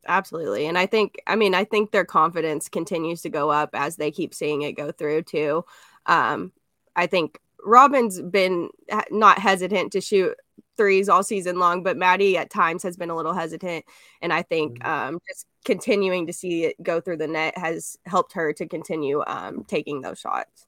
Absolutely. 0.06 0.66
And 0.66 0.78
I 0.78 0.86
think, 0.86 1.20
I 1.26 1.36
mean, 1.36 1.54
I 1.54 1.64
think 1.64 1.90
their 1.90 2.04
confidence 2.04 2.68
continues 2.68 3.22
to 3.22 3.28
go 3.28 3.50
up 3.50 3.70
as 3.74 3.96
they 3.96 4.10
keep 4.10 4.34
seeing 4.34 4.62
it 4.62 4.72
go 4.72 4.92
through 4.92 5.22
too. 5.22 5.64
Um, 6.06 6.52
I 6.96 7.06
think 7.06 7.38
Robyn's 7.64 8.20
been 8.20 8.70
not 9.10 9.38
hesitant 9.38 9.92
to 9.92 10.00
shoot 10.00 10.36
threes 10.76 11.08
all 11.10 11.22
season 11.22 11.58
long, 11.58 11.82
but 11.82 11.96
Maddie 11.96 12.38
at 12.38 12.50
times 12.50 12.82
has 12.82 12.96
been 12.96 13.10
a 13.10 13.16
little 13.16 13.34
hesitant. 13.34 13.84
And 14.22 14.32
I 14.32 14.42
think 14.42 14.78
mm-hmm. 14.78 15.14
um, 15.14 15.20
just 15.28 15.46
continuing 15.64 16.26
to 16.26 16.32
see 16.32 16.64
it 16.64 16.82
go 16.82 17.00
through 17.00 17.18
the 17.18 17.28
net 17.28 17.58
has 17.58 17.98
helped 18.06 18.32
her 18.32 18.52
to 18.54 18.66
continue 18.66 19.22
um, 19.26 19.64
taking 19.64 20.00
those 20.00 20.18
shots. 20.18 20.66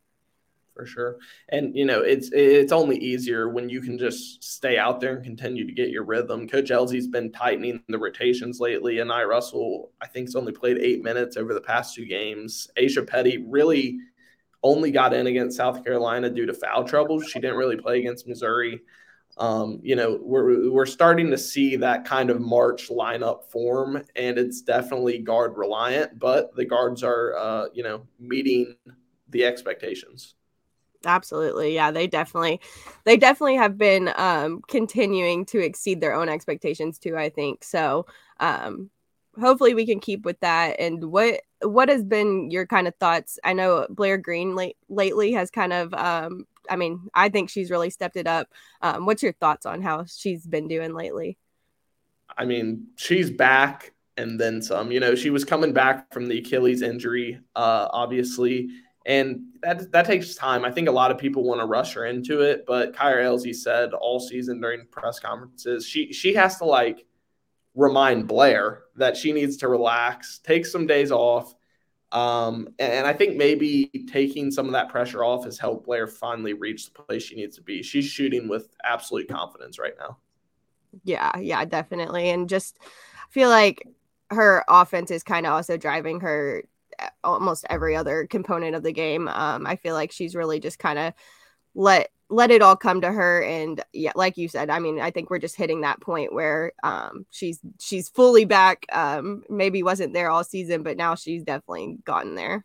For 0.74 0.86
sure. 0.86 1.18
And 1.50 1.76
you 1.76 1.84
know, 1.84 2.00
it's 2.00 2.30
it's 2.32 2.72
only 2.72 2.96
easier 2.96 3.48
when 3.50 3.68
you 3.68 3.82
can 3.82 3.98
just 3.98 4.42
stay 4.42 4.78
out 4.78 5.00
there 5.00 5.14
and 5.16 5.24
continue 5.24 5.66
to 5.66 5.72
get 5.72 5.90
your 5.90 6.04
rhythm. 6.04 6.48
Coach 6.48 6.70
Elzy's 6.70 7.06
been 7.06 7.30
tightening 7.30 7.82
the 7.88 7.98
rotations 7.98 8.58
lately, 8.58 9.00
and 9.00 9.12
I 9.12 9.24
Russell, 9.24 9.90
I 10.00 10.06
think, 10.06 10.28
has 10.28 10.36
only 10.36 10.52
played 10.52 10.78
eight 10.78 11.02
minutes 11.02 11.36
over 11.36 11.52
the 11.52 11.60
past 11.60 11.94
two 11.94 12.06
games. 12.06 12.68
Asia 12.76 13.02
Petty 13.02 13.44
really 13.46 13.98
only 14.62 14.90
got 14.90 15.12
in 15.12 15.26
against 15.26 15.58
South 15.58 15.84
Carolina 15.84 16.30
due 16.30 16.46
to 16.46 16.54
foul 16.54 16.84
trouble. 16.84 17.20
She 17.20 17.38
didn't 17.38 17.56
really 17.56 17.76
play 17.76 17.98
against 17.98 18.26
Missouri. 18.26 18.80
Um, 19.36 19.78
you 19.82 19.96
know, 19.96 20.18
we're 20.22 20.70
we're 20.70 20.86
starting 20.86 21.30
to 21.32 21.38
see 21.38 21.76
that 21.76 22.06
kind 22.06 22.30
of 22.30 22.40
March 22.40 22.88
lineup 22.88 23.44
form, 23.50 24.02
and 24.16 24.38
it's 24.38 24.62
definitely 24.62 25.18
guard 25.18 25.58
reliant, 25.58 26.18
but 26.18 26.54
the 26.56 26.64
guards 26.64 27.02
are, 27.02 27.36
uh, 27.36 27.66
you 27.74 27.82
know, 27.82 28.06
meeting 28.18 28.74
the 29.28 29.44
expectations 29.44 30.34
absolutely 31.04 31.74
yeah 31.74 31.90
they 31.90 32.06
definitely 32.06 32.60
they 33.04 33.16
definitely 33.16 33.56
have 33.56 33.76
been 33.76 34.12
um 34.16 34.60
continuing 34.68 35.44
to 35.44 35.58
exceed 35.58 36.00
their 36.00 36.14
own 36.14 36.28
expectations 36.28 36.98
too 36.98 37.16
i 37.16 37.28
think 37.28 37.64
so 37.64 38.06
um 38.40 38.90
hopefully 39.40 39.74
we 39.74 39.86
can 39.86 40.00
keep 40.00 40.24
with 40.24 40.38
that 40.40 40.76
and 40.78 41.10
what 41.10 41.40
what 41.62 41.88
has 41.88 42.02
been 42.02 42.50
your 42.50 42.66
kind 42.66 42.88
of 42.88 42.94
thoughts? 42.96 43.38
I 43.44 43.52
know 43.52 43.86
blair 43.88 44.18
green 44.18 44.54
late, 44.54 44.76
lately 44.88 45.32
has 45.32 45.50
kind 45.50 45.72
of 45.72 45.94
um 45.94 46.46
i 46.68 46.76
mean 46.76 47.08
i 47.14 47.28
think 47.28 47.50
she's 47.50 47.70
really 47.70 47.90
stepped 47.90 48.16
it 48.16 48.26
up 48.26 48.48
um 48.82 49.06
what's 49.06 49.22
your 49.22 49.32
thoughts 49.32 49.66
on 49.66 49.82
how 49.82 50.04
she's 50.04 50.46
been 50.46 50.68
doing 50.68 50.94
lately? 50.94 51.38
I 52.36 52.44
mean 52.44 52.88
she's 52.96 53.30
back 53.30 53.92
and 54.16 54.38
then 54.38 54.60
some 54.60 54.92
you 54.92 55.00
know 55.00 55.14
she 55.14 55.30
was 55.30 55.44
coming 55.44 55.72
back 55.72 56.12
from 56.12 56.26
the 56.26 56.38
achilles 56.38 56.82
injury 56.82 57.40
uh 57.56 57.88
obviously 57.90 58.68
and 59.04 59.40
that 59.62 59.90
that 59.92 60.06
takes 60.06 60.34
time. 60.34 60.64
I 60.64 60.70
think 60.70 60.88
a 60.88 60.92
lot 60.92 61.10
of 61.10 61.18
people 61.18 61.42
want 61.42 61.60
to 61.60 61.66
rush 61.66 61.94
her 61.94 62.06
into 62.06 62.40
it, 62.40 62.64
but 62.66 62.94
Kyra 62.94 63.24
Elzy 63.24 63.54
said 63.54 63.92
all 63.92 64.20
season 64.20 64.60
during 64.60 64.86
press 64.86 65.18
conferences, 65.18 65.86
she 65.86 66.12
she 66.12 66.34
has 66.34 66.58
to 66.58 66.64
like 66.64 67.04
remind 67.74 68.28
Blair 68.28 68.82
that 68.96 69.16
she 69.16 69.32
needs 69.32 69.56
to 69.58 69.68
relax, 69.68 70.38
take 70.38 70.66
some 70.66 70.86
days 70.86 71.10
off. 71.10 71.54
Um, 72.12 72.68
and 72.78 73.06
I 73.06 73.14
think 73.14 73.36
maybe 73.36 73.90
taking 74.06 74.50
some 74.50 74.66
of 74.66 74.72
that 74.72 74.90
pressure 74.90 75.24
off 75.24 75.44
has 75.44 75.58
helped 75.58 75.86
Blair 75.86 76.06
finally 76.06 76.52
reach 76.52 76.92
the 76.92 77.02
place 77.02 77.22
she 77.22 77.36
needs 77.36 77.56
to 77.56 77.62
be. 77.62 77.82
She's 77.82 78.04
shooting 78.04 78.48
with 78.48 78.68
absolute 78.84 79.28
confidence 79.28 79.78
right 79.78 79.94
now. 79.98 80.18
Yeah, 81.04 81.36
yeah, 81.38 81.64
definitely. 81.64 82.28
And 82.28 82.50
just 82.50 82.78
feel 83.30 83.48
like 83.48 83.88
her 84.30 84.62
offense 84.68 85.10
is 85.10 85.22
kind 85.22 85.46
of 85.46 85.52
also 85.52 85.78
driving 85.78 86.20
her 86.20 86.64
almost 87.24 87.66
every 87.70 87.96
other 87.96 88.26
component 88.28 88.74
of 88.74 88.82
the 88.82 88.92
game. 88.92 89.28
Um, 89.28 89.66
I 89.66 89.76
feel 89.76 89.94
like 89.94 90.12
she's 90.12 90.34
really 90.34 90.60
just 90.60 90.78
kind 90.78 90.98
of 90.98 91.14
let 91.74 92.08
let 92.32 92.50
it 92.50 92.62
all 92.62 92.76
come 92.76 93.00
to 93.02 93.12
her. 93.12 93.42
And 93.42 93.82
yeah 93.92 94.12
like 94.16 94.36
you 94.36 94.48
said 94.48 94.70
i 94.70 94.78
mean 94.78 94.98
i 95.00 95.10
think 95.10 95.30
we're 95.30 95.38
just 95.38 95.56
hitting 95.56 95.82
that 95.82 96.00
point 96.00 96.32
where 96.32 96.72
um 96.82 97.26
she's 97.30 97.60
she's 97.78 98.08
fully 98.08 98.44
back. 98.44 98.86
Um 98.92 99.44
maybe 99.48 99.82
wasn't 99.82 100.14
there 100.14 100.30
all 100.30 100.44
season 100.44 100.82
but 100.82 100.96
now 100.96 101.14
she's 101.14 101.44
definitely 101.44 101.98
gotten 102.04 102.34
there. 102.34 102.64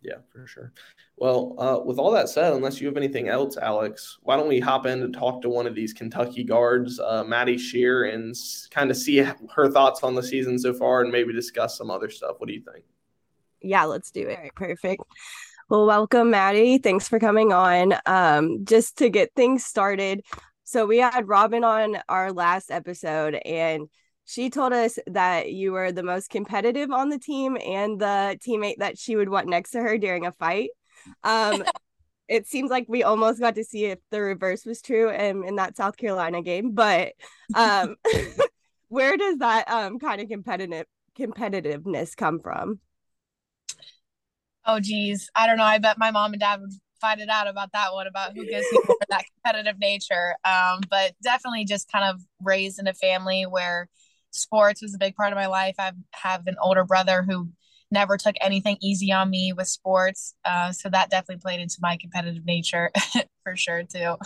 Yeah 0.00 0.18
for 0.30 0.46
sure. 0.46 0.72
Well 1.16 1.54
uh, 1.58 1.80
with 1.84 1.98
all 1.98 2.10
that 2.12 2.28
said 2.28 2.52
unless 2.52 2.80
you 2.80 2.86
have 2.86 2.96
anything 2.96 3.28
else 3.28 3.56
Alyx 3.56 4.16
why 4.22 4.36
don't 4.36 4.48
we 4.48 4.60
hop 4.60 4.86
in 4.86 5.02
and 5.02 5.14
talk 5.14 5.42
to 5.42 5.48
one 5.48 5.66
of 5.66 5.74
these 5.74 5.92
kentucky 5.92 6.44
guards 6.44 7.00
uh, 7.00 7.24
maddie 7.24 7.56
Scherr 7.56 8.12
and 8.12 8.34
kind 8.70 8.90
of 8.90 8.96
see 8.96 9.18
her 9.18 9.70
thoughts 9.70 10.02
on 10.02 10.14
the 10.14 10.22
season 10.22 10.58
so 10.58 10.72
far 10.72 11.02
and 11.02 11.10
maybe 11.10 11.32
discuss 11.32 11.76
some 11.76 11.90
other 11.90 12.10
stuff. 12.10 12.36
What 12.38 12.48
do 12.48 12.54
you 12.54 12.62
think 12.62 12.84
yeah, 13.64 13.84
let's 13.84 14.10
do 14.10 14.28
it. 14.28 14.38
Right, 14.38 14.54
perfect. 14.54 15.02
Well, 15.68 15.86
welcome, 15.86 16.30
Maddie. 16.30 16.78
Thanks 16.78 17.08
for 17.08 17.18
coming 17.18 17.52
on. 17.52 17.94
Um, 18.06 18.64
just 18.64 18.98
to 18.98 19.08
get 19.08 19.32
things 19.34 19.64
started. 19.64 20.22
So 20.64 20.86
we 20.86 20.98
had 20.98 21.26
Robyn 21.26 21.64
on 21.64 21.98
our 22.08 22.32
last 22.32 22.70
episode, 22.70 23.34
and 23.34 23.88
she 24.24 24.50
told 24.50 24.72
us 24.72 24.98
that 25.06 25.52
you 25.52 25.72
were 25.72 25.92
the 25.92 26.02
most 26.02 26.30
competitive 26.30 26.90
on 26.90 27.08
the 27.08 27.18
team 27.18 27.56
and 27.64 28.00
the 28.00 28.38
teammate 28.46 28.78
that 28.78 28.98
she 28.98 29.16
would 29.16 29.28
want 29.28 29.48
next 29.48 29.70
to 29.72 29.80
her 29.80 29.98
during 29.98 30.26
a 30.26 30.32
fight. 30.32 30.70
Um, 31.22 31.64
it 32.28 32.46
seems 32.46 32.70
like 32.70 32.86
we 32.88 33.02
almost 33.02 33.40
got 33.40 33.54
to 33.56 33.64
see 33.64 33.86
if 33.86 33.98
the 34.10 34.20
reverse 34.20 34.64
was 34.64 34.80
true 34.80 35.10
in, 35.10 35.44
in 35.44 35.56
that 35.56 35.76
South 35.76 35.96
Carolina 35.96 36.42
game, 36.42 36.72
but 36.72 37.12
um, 37.54 37.96
where 38.88 39.16
does 39.16 39.38
that 39.38 39.70
um, 39.70 39.98
kind 39.98 40.20
of 40.20 40.28
competitive 40.28 40.86
competitiveness 41.18 42.16
come 42.16 42.40
from? 42.40 42.80
Oh 44.66 44.80
geez, 44.80 45.30
I 45.34 45.46
don't 45.46 45.58
know. 45.58 45.64
I 45.64 45.78
bet 45.78 45.98
my 45.98 46.10
mom 46.10 46.32
and 46.32 46.40
dad 46.40 46.60
would 46.60 46.72
find 47.00 47.20
it 47.20 47.28
out 47.28 47.46
about 47.46 47.72
that 47.72 47.92
one 47.92 48.06
about 48.06 48.34
who 48.34 48.46
gives 48.46 48.66
you 48.72 48.82
that 49.10 49.24
competitive 49.34 49.78
nature. 49.78 50.36
Um, 50.44 50.80
but 50.88 51.12
definitely 51.22 51.64
just 51.64 51.90
kind 51.92 52.04
of 52.04 52.20
raised 52.42 52.78
in 52.78 52.86
a 52.86 52.94
family 52.94 53.44
where 53.44 53.88
sports 54.30 54.80
was 54.80 54.94
a 54.94 54.98
big 54.98 55.14
part 55.14 55.32
of 55.32 55.36
my 55.36 55.46
life. 55.46 55.74
I 55.78 55.92
have 56.14 56.46
an 56.46 56.56
older 56.62 56.84
brother 56.84 57.22
who 57.22 57.50
never 57.90 58.16
took 58.16 58.36
anything 58.40 58.78
easy 58.80 59.12
on 59.12 59.30
me 59.30 59.52
with 59.52 59.68
sports, 59.68 60.34
uh, 60.44 60.72
so 60.72 60.88
that 60.88 61.10
definitely 61.10 61.42
played 61.42 61.60
into 61.60 61.76
my 61.80 61.98
competitive 62.00 62.44
nature 62.44 62.90
for 63.44 63.56
sure 63.56 63.82
too. 63.82 64.16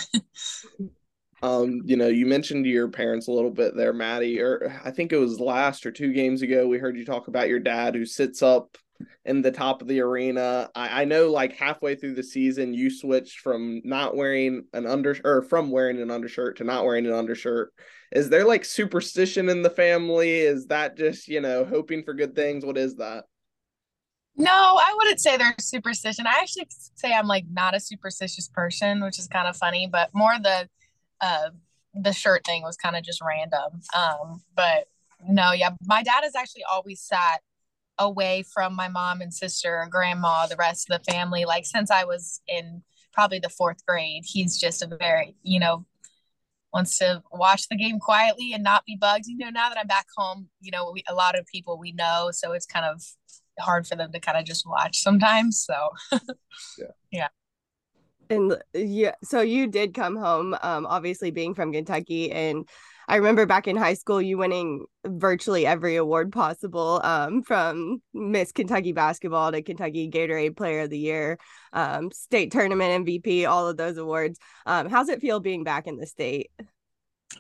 Um, 1.43 1.83
you 1.85 1.97
know, 1.97 2.09
you 2.09 2.27
mentioned 2.27 2.67
your 2.67 2.89
parents 2.89 3.29
a 3.29 3.33
little 3.33 3.51
bit 3.51 3.77
there, 3.77 3.93
Maddie, 3.93 4.41
or 4.41 4.81
I 4.85 4.91
think 4.91 5.13
it 5.13 5.19
was 5.19 5.39
last 5.39 5.87
or 5.87 5.93
two 5.93 6.13
games 6.13 6.43
ago. 6.43 6.67
We 6.67 6.79
heard 6.79 6.97
you 6.97 7.05
talk 7.05 7.29
about 7.29 7.49
your 7.49 7.61
dad 7.61 7.95
who 7.95 8.07
sits 8.07 8.43
up 8.43 8.77
in 9.25 9.43
the 9.43 9.53
top 9.53 9.83
of 9.83 9.89
the 9.89 10.01
arena. 10.01 10.71
I, 10.75 11.03
I 11.03 11.05
know 11.05 11.31
like 11.31 11.57
halfway 11.57 11.95
through 11.95 12.15
the 12.15 12.23
season 12.23 12.75
you 12.75 12.91
switched 12.91 13.41
from 13.41 13.81
not 13.85 14.17
wearing 14.17 14.65
an 14.73 14.87
under 14.87 15.17
or 15.25 15.43
from 15.43 15.71
wearing 15.71 16.01
an 16.01 16.11
undershirt 16.11 16.57
to 16.59 16.65
not 16.65 16.85
wearing 16.85 17.07
an 17.07 17.13
undershirt. 17.13 17.73
Is 18.13 18.31
there 18.31 18.45
like 18.45 18.65
superstition 18.65 19.49
in 19.49 19.63
the 19.63 19.71
family? 19.71 20.39
Is 20.39 20.67
that 20.67 20.97
just, 20.97 21.29
you 21.29 21.41
know, 21.41 21.65
hoping 21.65 22.03
for 22.03 22.15
good 22.15 22.35
things? 22.35 22.65
What 22.65 22.79
is 22.79 22.97
that? 22.97 23.25
No, 24.37 24.53
I 24.53 24.95
wouldn't 24.97 25.21
say 25.21 25.37
there's 25.37 25.55
superstition. 25.59 26.27
I 26.27 26.39
actually 26.41 26.69
say 26.95 27.13
I'm 27.13 27.27
like 27.27 27.45
not 27.51 27.75
a 27.75 27.81
superstitious 27.81 28.49
person, 28.49 29.03
which 29.03 29.19
is 29.19 29.27
kind 29.27 29.49
of 29.49 29.57
funny, 29.57 29.89
but 29.91 30.11
more 30.15 30.37
the 30.41 30.69
uh 31.21 31.51
the 31.95 32.13
shirt 32.13 32.45
thing 32.47 32.63
was 32.63 32.77
kind 32.77 32.97
of 32.97 33.03
just 33.03 33.21
random. 33.21 33.81
Um, 33.97 34.43
but 34.55 34.87
no, 35.29 35.53
yeah, 35.53 35.71
my 35.85 36.03
dad 36.03 36.23
has 36.23 36.37
actually 36.37 36.63
always 36.71 37.01
sat 37.03 37.41
away 37.99 38.45
from 38.53 38.75
my 38.75 38.89
mom 38.89 39.21
and 39.21 39.33
sister 39.33 39.81
and 39.81 39.91
grandma, 39.91 40.47
the 40.47 40.57
rest 40.57 40.89
of 40.91 40.99
the 40.99 41.13
family. 41.13 41.45
Like 41.45 41.67
since 41.67 41.91
I 41.91 42.05
was 42.05 42.41
in 42.47 42.83
probably 43.13 43.39
the 43.39 43.49
fourth 43.49 43.85
grade, 43.87 44.25
he's 44.25 44.59
just 44.59 44.83
a 44.83 44.87
very, 44.87 45.35
you 45.43 45.61
know, 45.61 45.85
wants 46.73 46.99
to 46.99 47.23
watch 47.33 47.69
the 47.69 47.77
game 47.77 47.99
quietly 47.99 48.53
and 48.53 48.63
not 48.63 48.85
be 48.85 48.97
bugged. 48.97 49.27
You 49.27 49.39
know, 49.39 49.51
now 49.51 49.69
that 49.69 49.79
I'm 49.79 49.87
back 49.87 50.07
home, 50.17 50.49
you 50.61 50.71
know, 50.71 50.91
we, 50.93 51.03
a 51.09 51.15
lot 51.15 51.39
of 51.39 51.47
people 51.47 51.79
we 51.79 51.93
know, 51.93 52.31
so 52.33 52.53
it's 52.53 52.67
kind 52.67 52.85
of 52.85 53.03
hard 53.59 53.87
for 53.87 53.97
them 53.97 54.13
to 54.13 54.21
kind 54.21 54.39
of 54.39 54.45
just 54.45 54.67
watch 54.67 54.99
sometimes. 54.99 55.65
So, 55.65 55.91
yeah. 56.79 56.87
yeah. 57.11 57.29
And 58.31 58.63
yeah, 58.75 59.15
so 59.25 59.41
you 59.41 59.67
did 59.67 59.95
come 59.95 60.15
home, 60.15 60.55
um, 60.61 60.85
obviously 60.87 61.31
being 61.31 61.55
from 61.55 61.73
Kentucky, 61.73 62.31
and 62.31 62.69
I 63.09 63.17
remember 63.17 63.47
back 63.47 63.67
in 63.67 63.77
high 63.77 63.95
school, 63.95 64.21
you 64.21 64.37
winning 64.37 64.85
virtually 65.07 65.65
every 65.65 65.97
award 65.97 66.31
possible, 66.31 67.01
um, 67.03 67.43
from 67.43 68.03
Miss 68.13 68.53
Kentucky 68.53 68.93
basketball 68.93 69.51
to 69.51 69.63
Kentucky 69.63 70.11
Gatorade 70.11 70.57
Player 70.57 70.83
of 70.83 70.91
the 70.91 70.99
Year, 70.99 71.39
um, 71.73 72.11
state 72.11 72.53
tournament 72.53 73.07
MVP, 73.07 73.49
all 73.49 73.67
of 73.67 73.79
those 73.79 73.97
awards. 73.97 74.39
Um, 74.67 74.91
how's 74.91 75.09
it 75.09 75.23
feel 75.23 75.41
being 75.41 75.65
back 75.65 75.87
in 75.87 75.97
the 75.97 76.07
state? 76.07 76.51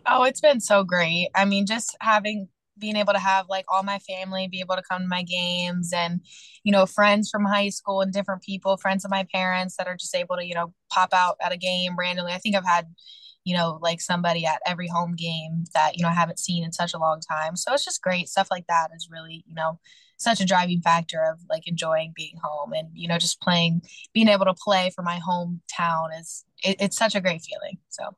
Oh, 0.06 0.22
it's 0.22 0.40
been 0.40 0.60
so 0.60 0.84
great. 0.84 1.28
I 1.34 1.44
mean, 1.44 1.66
just 1.66 1.94
having 2.00 2.48
being 2.78 2.96
able 2.96 3.12
to 3.12 3.18
have 3.18 3.46
like 3.50 3.64
all 3.68 3.82
my 3.82 3.98
family 3.98 4.48
be 4.48 4.60
able 4.60 4.76
to 4.76 4.82
come 4.88 5.02
to 5.02 5.08
my 5.08 5.22
games 5.22 5.92
and 5.92 6.20
you 6.62 6.72
know 6.72 6.86
friends 6.86 7.28
from 7.28 7.44
high 7.44 7.68
school 7.68 8.00
and 8.00 8.12
different 8.12 8.40
people 8.42 8.76
friends 8.76 9.04
of 9.04 9.10
my 9.10 9.26
parents 9.34 9.76
that 9.76 9.88
are 9.88 9.96
just 9.96 10.14
able 10.14 10.36
to 10.36 10.46
you 10.46 10.54
know 10.54 10.72
pop 10.88 11.12
out 11.12 11.36
at 11.42 11.50
a 11.50 11.56
game 11.56 11.96
randomly 11.98 12.30
i 12.30 12.38
think 12.38 12.54
i've 12.54 12.64
had 12.64 12.86
you 13.48 13.56
know, 13.56 13.78
like 13.80 13.98
somebody 13.98 14.44
at 14.44 14.60
every 14.66 14.88
home 14.88 15.14
game 15.16 15.64
that, 15.72 15.96
you 15.96 16.02
know, 16.02 16.10
I 16.10 16.12
haven't 16.12 16.38
seen 16.38 16.62
in 16.62 16.70
such 16.70 16.92
a 16.92 16.98
long 16.98 17.18
time. 17.20 17.56
So 17.56 17.72
it's 17.72 17.82
just 17.82 18.02
great. 18.02 18.28
Stuff 18.28 18.48
like 18.50 18.66
that 18.66 18.90
is 18.94 19.08
really, 19.10 19.42
you 19.46 19.54
know, 19.54 19.80
such 20.18 20.42
a 20.42 20.44
driving 20.44 20.82
factor 20.82 21.24
of 21.24 21.38
like 21.48 21.66
enjoying 21.66 22.12
being 22.14 22.34
home 22.42 22.74
and, 22.74 22.88
you 22.92 23.08
know, 23.08 23.16
just 23.16 23.40
playing, 23.40 23.80
being 24.12 24.28
able 24.28 24.44
to 24.44 24.52
play 24.52 24.90
for 24.94 25.00
my 25.00 25.18
hometown 25.26 26.08
is, 26.20 26.44
it, 26.62 26.76
it's 26.78 26.98
such 26.98 27.14
a 27.14 27.22
great 27.22 27.40
feeling. 27.40 27.78
So. 27.88 28.10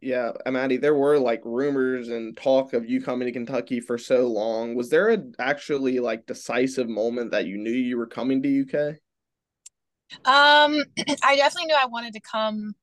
Yeah, 0.00 0.32
Maddie, 0.50 0.78
there 0.78 0.94
were 0.94 1.18
like 1.18 1.42
rumors 1.44 2.08
and 2.08 2.34
talk 2.38 2.72
of 2.72 2.88
you 2.88 3.02
coming 3.02 3.26
to 3.26 3.32
Kentucky 3.32 3.80
for 3.80 3.98
so 3.98 4.28
long. 4.28 4.74
Was 4.74 4.88
there 4.88 5.10
a 5.10 5.18
actually 5.38 5.98
like 5.98 6.24
decisive 6.24 6.88
moment 6.88 7.32
that 7.32 7.44
you 7.44 7.58
knew 7.58 7.70
you 7.70 7.98
were 7.98 8.06
coming 8.06 8.42
to 8.42 8.62
UK? 8.62 8.96
Um, 10.24 10.84
I 11.22 11.36
definitely 11.36 11.66
knew 11.66 11.76
I 11.78 11.84
wanted 11.84 12.14
to 12.14 12.20
come 12.20 12.74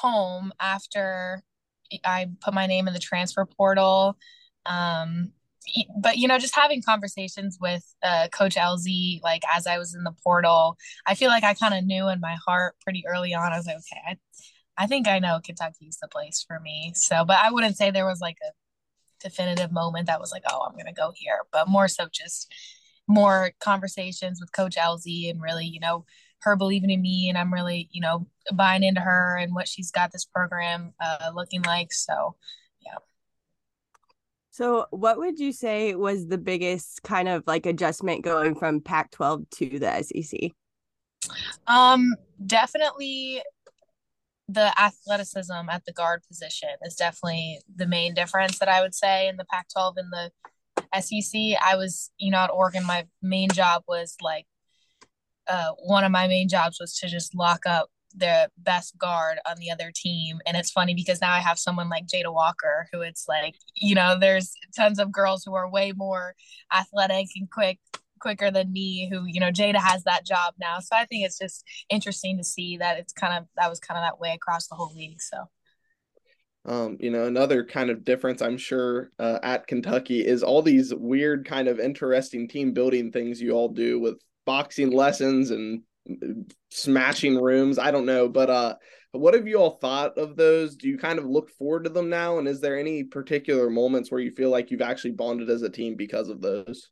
home 0.00 0.52
after 0.60 1.42
I 2.04 2.26
put 2.40 2.54
my 2.54 2.66
name 2.66 2.88
in 2.88 2.94
the 2.94 3.00
transfer 3.00 3.46
portal. 3.46 4.16
Um, 4.66 5.32
but 5.98 6.18
you 6.18 6.28
know, 6.28 6.38
just 6.38 6.54
having 6.54 6.82
conversations 6.82 7.58
with 7.60 7.82
uh, 8.02 8.28
Coach 8.32 8.56
Elzy, 8.56 9.22
like 9.22 9.42
as 9.52 9.66
I 9.66 9.78
was 9.78 9.94
in 9.94 10.04
the 10.04 10.14
portal, 10.22 10.76
I 11.06 11.14
feel 11.14 11.30
like 11.30 11.44
I 11.44 11.54
kind 11.54 11.74
of 11.74 11.84
knew 11.84 12.08
in 12.08 12.20
my 12.20 12.36
heart 12.46 12.74
pretty 12.82 13.04
early 13.08 13.34
on. 13.34 13.52
I 13.52 13.56
was 13.56 13.66
like, 13.66 13.76
okay, 13.76 14.18
I, 14.76 14.86
think 14.86 15.08
I 15.08 15.18
know 15.18 15.40
Kentucky's 15.42 15.98
the 16.02 16.08
place 16.08 16.44
for 16.46 16.60
me. 16.60 16.92
So, 16.94 17.24
but 17.24 17.38
I 17.38 17.50
wouldn't 17.50 17.76
say 17.76 17.90
there 17.90 18.06
was 18.06 18.20
like 18.20 18.36
a 18.46 18.52
definitive 19.26 19.72
moment 19.72 20.06
that 20.08 20.20
was 20.20 20.32
like, 20.32 20.42
oh, 20.50 20.66
I'm 20.68 20.76
gonna 20.76 20.92
go 20.92 21.12
here, 21.14 21.40
but 21.50 21.68
more 21.68 21.88
so 21.88 22.08
just 22.12 22.52
more 23.06 23.52
conversations 23.60 24.40
with 24.40 24.52
Coach 24.52 24.76
Elzy 24.76 25.30
and 25.30 25.40
really, 25.40 25.66
you 25.66 25.80
know, 25.80 26.04
her 26.44 26.56
believing 26.56 26.90
in 26.90 27.02
me 27.02 27.28
and 27.28 27.36
I'm 27.36 27.52
really, 27.52 27.88
you 27.92 28.00
know, 28.00 28.26
buying 28.52 28.82
into 28.82 29.00
her 29.00 29.36
and 29.36 29.54
what 29.54 29.68
she's 29.68 29.90
got 29.90 30.12
this 30.12 30.24
program 30.24 30.92
uh, 31.00 31.32
looking 31.34 31.62
like. 31.62 31.92
So, 31.92 32.36
yeah. 32.84 32.98
So, 34.50 34.86
what 34.90 35.18
would 35.18 35.38
you 35.38 35.52
say 35.52 35.94
was 35.94 36.28
the 36.28 36.38
biggest 36.38 37.02
kind 37.02 37.28
of 37.28 37.42
like 37.46 37.66
adjustment 37.66 38.22
going 38.22 38.54
from 38.54 38.80
Pac 38.80 39.10
12 39.10 39.50
to 39.50 39.78
the 39.78 40.02
SEC? 40.02 40.50
Um, 41.66 42.14
definitely 42.44 43.42
the 44.48 44.78
athleticism 44.78 45.52
at 45.70 45.84
the 45.86 45.92
guard 45.92 46.22
position 46.28 46.68
is 46.82 46.96
definitely 46.96 47.60
the 47.74 47.86
main 47.86 48.14
difference 48.14 48.58
that 48.58 48.68
I 48.68 48.82
would 48.82 48.94
say 48.94 49.26
in 49.28 49.36
the 49.36 49.46
Pac 49.46 49.68
12 49.72 49.96
and 49.96 50.12
the 50.12 51.00
SEC. 51.00 51.58
I 51.62 51.76
was, 51.76 52.10
you 52.18 52.30
know, 52.30 52.38
at 52.38 52.50
Oregon, 52.50 52.84
my 52.84 53.06
main 53.22 53.48
job 53.48 53.84
was 53.88 54.16
like 54.20 54.46
uh, 55.46 55.72
one 55.82 56.04
of 56.04 56.12
my 56.12 56.26
main 56.26 56.48
jobs 56.48 56.78
was 56.80 56.96
to 56.98 57.08
just 57.08 57.34
lock 57.34 57.66
up 57.66 57.90
the 58.16 58.48
best 58.58 58.96
guard 58.96 59.38
on 59.48 59.56
the 59.58 59.70
other 59.70 59.92
team. 59.94 60.38
And 60.46 60.56
it's 60.56 60.70
funny 60.70 60.94
because 60.94 61.20
now 61.20 61.32
I 61.32 61.40
have 61.40 61.58
someone 61.58 61.88
like 61.88 62.06
Jada 62.06 62.32
Walker, 62.32 62.88
who 62.92 63.00
it's 63.00 63.26
like, 63.28 63.56
you 63.74 63.94
know, 63.94 64.16
there's 64.18 64.52
tons 64.76 64.98
of 64.98 65.12
girls 65.12 65.42
who 65.44 65.54
are 65.54 65.68
way 65.68 65.92
more 65.92 66.34
athletic 66.72 67.28
and 67.36 67.50
quick 67.50 67.78
quicker 68.20 68.50
than 68.50 68.72
me 68.72 69.06
who 69.10 69.26
you 69.26 69.38
know 69.38 69.50
jada 69.50 69.76
has 69.76 70.02
that 70.04 70.24
job 70.24 70.54
now. 70.58 70.78
So 70.78 70.96
i 70.96 71.04
think 71.04 71.26
it's 71.26 71.38
just 71.38 71.62
interesting 71.90 72.38
to 72.38 72.44
see 72.44 72.78
that 72.78 72.96
it's 72.98 73.12
kind 73.12 73.36
of 73.36 73.44
that 73.56 73.68
was 73.68 73.80
kind 73.80 73.98
of 73.98 74.04
that 74.04 74.18
way 74.18 74.32
across 74.32 74.66
the 74.66 74.76
whole 74.76 74.94
league. 74.94 75.20
So. 75.20 75.44
Um, 76.66 76.96
you 76.98 77.10
know, 77.10 77.26
another 77.26 77.62
kind 77.62 77.90
of 77.90 78.06
difference 78.06 78.40
I'm 78.40 78.56
sure 78.56 79.10
uh, 79.18 79.38
at 79.42 79.66
Kentucky 79.66 80.24
is 80.24 80.42
all 80.42 80.62
these 80.62 80.94
weird 80.94 81.44
kind 81.44 81.68
of 81.68 81.78
interesting 81.78 82.48
team 82.48 82.72
building 82.72 83.12
things 83.12 83.38
you 83.38 83.50
all 83.50 83.68
do 83.68 84.00
with 84.00 84.18
boxing 84.44 84.90
lessons 84.90 85.50
and 85.50 85.82
smashing 86.70 87.40
rooms. 87.40 87.78
I 87.78 87.90
don't 87.90 88.06
know, 88.06 88.28
but 88.28 88.50
uh 88.50 88.74
what 89.12 89.34
have 89.34 89.46
you 89.46 89.56
all 89.56 89.78
thought 89.80 90.18
of 90.18 90.36
those? 90.36 90.74
Do 90.74 90.88
you 90.88 90.98
kind 90.98 91.20
of 91.20 91.24
look 91.24 91.48
forward 91.50 91.84
to 91.84 91.90
them 91.90 92.10
now 92.10 92.38
and 92.38 92.48
is 92.48 92.60
there 92.60 92.78
any 92.78 93.04
particular 93.04 93.70
moments 93.70 94.10
where 94.10 94.20
you 94.20 94.32
feel 94.32 94.50
like 94.50 94.70
you've 94.70 94.82
actually 94.82 95.12
bonded 95.12 95.50
as 95.50 95.62
a 95.62 95.70
team 95.70 95.94
because 95.94 96.28
of 96.28 96.40
those? 96.40 96.90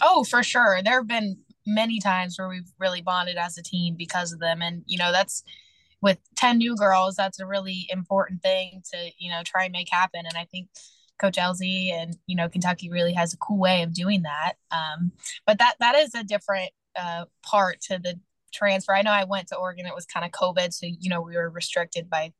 Oh, 0.00 0.22
for 0.22 0.42
sure. 0.44 0.80
There 0.84 0.98
have 0.98 1.08
been 1.08 1.38
many 1.66 1.98
times 1.98 2.38
where 2.38 2.48
we've 2.48 2.70
really 2.78 3.02
bonded 3.02 3.36
as 3.36 3.58
a 3.58 3.62
team 3.62 3.96
because 3.98 4.32
of 4.32 4.38
them 4.38 4.62
and 4.62 4.82
you 4.86 4.98
know, 4.98 5.10
that's 5.10 5.42
with 6.00 6.18
10 6.36 6.58
new 6.58 6.76
girls, 6.76 7.16
that's 7.16 7.40
a 7.40 7.46
really 7.46 7.88
important 7.90 8.40
thing 8.40 8.82
to, 8.92 9.10
you 9.18 9.30
know, 9.30 9.42
try 9.44 9.64
and 9.64 9.72
make 9.72 9.88
happen 9.90 10.24
and 10.24 10.36
I 10.36 10.44
think 10.44 10.68
Coach 11.18 11.36
Elzy 11.36 11.92
and 11.92 12.16
you 12.26 12.36
know 12.36 12.48
Kentucky 12.48 12.90
really 12.90 13.12
has 13.12 13.32
a 13.32 13.38
cool 13.38 13.58
way 13.58 13.82
of 13.82 13.92
doing 13.92 14.22
that. 14.22 14.54
Um, 14.70 15.12
but 15.46 15.58
that 15.58 15.74
that 15.80 15.94
is 15.96 16.14
a 16.14 16.24
different 16.24 16.70
uh, 16.96 17.24
part 17.42 17.80
to 17.82 17.98
the 17.98 18.18
transfer. 18.52 18.94
I 18.94 19.02
know 19.02 19.10
I 19.10 19.24
went 19.24 19.48
to 19.48 19.56
Oregon; 19.56 19.86
it 19.86 19.94
was 19.94 20.06
kind 20.06 20.24
of 20.24 20.32
COVID, 20.32 20.72
so 20.72 20.86
you 20.86 21.10
know 21.10 21.20
we 21.20 21.36
were 21.36 21.50
restricted 21.50 22.08
by 22.08 22.32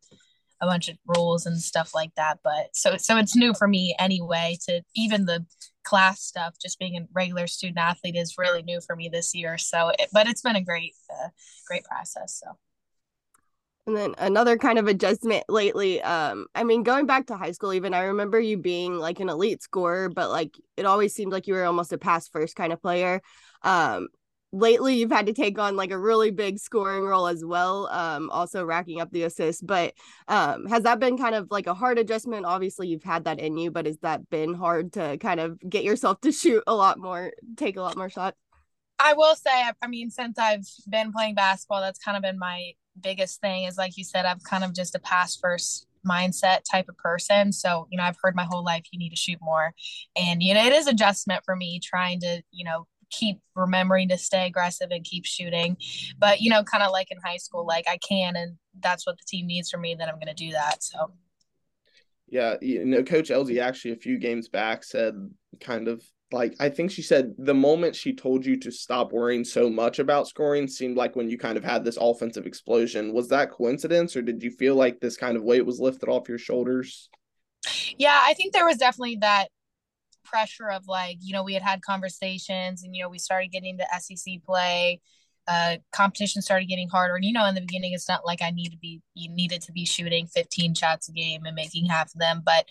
a 0.61 0.67
bunch 0.67 0.89
of 0.89 0.97
rules 1.07 1.47
and 1.47 1.61
stuff 1.61 1.95
like 1.95 2.15
that. 2.17 2.39
But 2.43 2.75
so 2.75 2.97
so 2.97 3.17
it's 3.17 3.37
new 3.37 3.55
for 3.55 3.69
me 3.69 3.95
anyway. 3.99 4.57
To 4.69 4.83
even 4.95 5.27
the 5.27 5.47
class 5.85 6.23
stuff, 6.23 6.55
just 6.61 6.79
being 6.79 6.97
a 6.97 7.07
regular 7.13 7.47
student 7.47 7.79
athlete 7.79 8.17
is 8.17 8.37
really 8.39 8.63
new 8.63 8.81
for 8.81 8.95
me 8.95 9.09
this 9.09 9.35
year. 9.35 9.57
So, 9.59 9.91
it, 9.99 10.09
but 10.13 10.29
it's 10.29 10.43
been 10.43 10.57
a 10.57 10.63
great 10.63 10.95
uh, 11.11 11.29
great 11.67 11.85
process. 11.85 12.41
So. 12.45 12.57
And 13.89 13.97
then 13.97 14.15
another 14.19 14.59
kind 14.59 14.79
of 14.79 14.87
adjustment 14.87 15.45
lately. 15.49 16.03
Um, 16.03 16.45
I 16.55 16.63
mean, 16.63 16.83
going 16.83 17.07
back 17.07 17.29
to 17.29 17.39
high 17.39 17.53
school, 17.53 17.73
even 17.73 17.95
I 17.95 18.03
remember 18.03 18.39
you 18.39 18.59
being 18.59 18.99
like 18.99 19.19
an 19.19 19.31
elite 19.31 19.63
scorer, 19.63 20.11
but 20.11 20.29
like 20.29 20.55
it 20.77 20.85
always 20.85 21.15
seemed 21.15 21.33
like 21.33 21.47
you 21.47 21.55
were 21.55 21.65
almost 21.65 21.95
a 21.95 21.97
pass 21.97 22.29
first 22.29 22.55
kind 22.55 22.71
of 22.75 22.83
player. 22.83 23.23
Um, 23.63 24.09
lately 24.53 24.97
you've 24.97 25.11
had 25.11 25.25
to 25.25 25.33
take 25.33 25.59
on 25.59 25.75
like 25.75 25.91
a 25.91 25.99
really 25.99 26.31
big 26.31 26.59
scoring 26.59 27.05
role 27.05 27.27
as 27.27 27.45
well 27.45 27.87
um 27.89 28.31
also 28.31 28.65
racking 28.65 28.99
up 28.99 29.11
the 29.11 29.25
assists 29.25 29.61
but 29.61 29.93
um 30.29 30.65
has 30.65 30.85
that 30.85 30.99
been 30.99 31.19
kind 31.19 31.35
of 31.35 31.47
like 31.51 31.67
a 31.67 31.75
hard 31.75 31.99
adjustment 31.99 32.47
obviously 32.47 32.89
you've 32.89 33.03
had 33.03 33.25
that 33.25 33.39
in 33.39 33.59
you 33.59 33.71
but 33.71 33.85
has 33.85 33.99
that 33.99 34.31
been 34.31 34.55
hard 34.55 34.91
to 34.91 35.19
kind 35.19 35.39
of 35.39 35.61
get 35.69 35.85
yourself 35.85 36.19
to 36.23 36.33
shoot 36.33 36.63
a 36.67 36.75
lot 36.75 36.99
more 36.99 37.31
take 37.59 37.77
a 37.77 37.83
lot 37.83 37.95
more 37.95 38.09
shots 38.09 38.39
i 38.99 39.13
will 39.13 39.35
say 39.37 39.71
i 39.83 39.87
mean 39.87 40.09
since 40.09 40.39
i've 40.39 40.67
been 40.89 41.13
playing 41.13 41.35
basketball 41.35 41.83
that's 41.83 41.99
kind 41.99 42.17
of 42.17 42.23
been 42.23 42.39
my 42.39 42.73
biggest 43.03 43.41
thing 43.41 43.65
is 43.65 43.79
like 43.79 43.97
you 43.97 44.05
said 44.05 44.25
i'm 44.25 44.41
kind 44.41 44.65
of 44.65 44.75
just 44.75 44.95
a 44.95 44.99
pass 44.99 45.37
first 45.37 45.87
mindset 46.07 46.61
type 46.71 46.89
of 46.89 46.97
person 46.97 47.53
so 47.53 47.87
you 47.91 47.99
know 47.99 48.05
i've 48.05 48.17
heard 48.23 48.37
my 48.37 48.45
whole 48.45 48.65
life 48.65 48.85
you 48.93 48.99
need 48.99 49.11
to 49.11 49.17
shoot 49.17 49.39
more 49.43 49.75
and 50.17 50.43
you 50.43 50.55
know 50.55 50.65
it 50.65 50.73
is 50.73 50.87
adjustment 50.87 51.43
for 51.45 51.57
me 51.57 51.81
trying 51.83 52.21
to 52.21 52.41
you 52.51 52.65
know 52.65 52.87
keep 53.11 53.41
remembering 53.55 54.09
to 54.09 54.19
stay 54.19 54.47
aggressive 54.47 54.89
and 54.91 55.05
keep 55.05 55.25
shooting. 55.25 55.77
But 56.19 56.41
you 56.41 56.51
know, 56.51 56.63
kind 56.63 56.83
of 56.83 56.93
like 56.93 57.11
in 57.11 57.19
high 57.25 57.37
school, 57.37 57.67
like 57.67 57.87
I 57.89 57.99
can, 57.99 58.37
and 58.37 58.57
that's 58.81 59.07
what 59.07 59.17
the 59.19 59.25
team 59.27 59.47
needs 59.47 59.71
from 59.71 59.81
me. 59.81 59.95
Then 59.95 60.09
I'm 60.09 60.17
going 60.17 60.27
to 60.27 60.35
do 60.35 60.53
that. 60.53 60.83
So. 60.83 61.13
Yeah, 62.31 62.57
you 62.61 62.85
know, 62.85 63.03
Coach 63.03 63.31
Elzy 63.31 63.61
actually 63.61 63.93
a 63.93 63.97
few 63.97 64.19
games 64.19 64.49
back 64.49 64.85
said 64.85 65.15
kind 65.61 65.89
of 65.89 66.03
like 66.33 66.55
I 66.61 66.69
think 66.69 66.91
she 66.91 67.03
said 67.03 67.35
the 67.39 67.55
moment 67.55 67.97
she 67.97 68.15
told 68.15 68.45
you 68.45 68.59
to 68.61 68.71
stop 68.71 69.13
worrying 69.13 69.45
so 69.45 69.71
much 69.71 69.99
about 69.99 70.29
scoring 70.29 70.69
seemed 70.69 70.97
like 70.97 71.17
when 71.17 71.31
you 71.31 71.39
kind 71.39 71.57
of 71.57 71.65
had 71.65 71.85
this 71.85 71.99
offensive 72.01 72.47
explosion. 72.47 73.13
Was 73.15 73.29
that 73.29 73.51
coincidence 73.51 74.17
or 74.17 74.23
did 74.23 74.43
you 74.43 74.51
feel 74.51 74.75
like 74.75 75.01
this 75.01 75.17
kind 75.17 75.37
of 75.37 75.43
weight 75.43 75.65
was 75.65 75.81
lifted 75.81 76.09
off 76.09 76.29
your 76.29 76.39
shoulders? 76.39 77.09
Yeah, 77.97 78.19
I 78.23 78.35
think 78.35 78.53
there 78.53 78.67
was 78.67 78.77
definitely 78.77 79.17
that 79.23 79.49
pressure 80.25 80.71
of 80.71 80.87
like 80.87 81.17
you 81.21 81.33
know 81.33 81.43
we 81.43 81.55
had 81.55 81.63
had 81.63 81.81
conversations 81.83 82.83
and 82.83 82.95
you 82.95 83.03
know 83.03 83.09
we 83.09 83.19
started 83.19 83.51
getting 83.51 83.79
the 83.79 83.87
SEC 83.99 84.43
play 84.45 85.01
uh, 85.49 85.79
competition 85.93 86.43
started 86.43 86.67
getting 86.67 86.89
harder. 86.89 87.17
And 87.17 87.25
you 87.25 87.33
know, 87.33 87.47
in 87.47 87.55
the 87.55 87.63
beginning, 87.63 87.95
it's 87.95 88.09
not 88.09 88.27
like 88.27 88.43
I 88.43 88.51
need 88.51 88.71
to 88.71 88.77
be 88.77 89.01
you 89.15 89.31
needed 89.31 89.63
to 89.63 89.73
be 89.73 89.87
shooting 89.87 90.27
15 90.27 90.75
shots 90.75 91.09
a 91.09 91.13
game 91.13 91.45
and 91.47 91.55
making 91.55 91.87
half 91.87 92.15
of 92.15 92.21
them, 92.21 92.43
but 92.45 92.69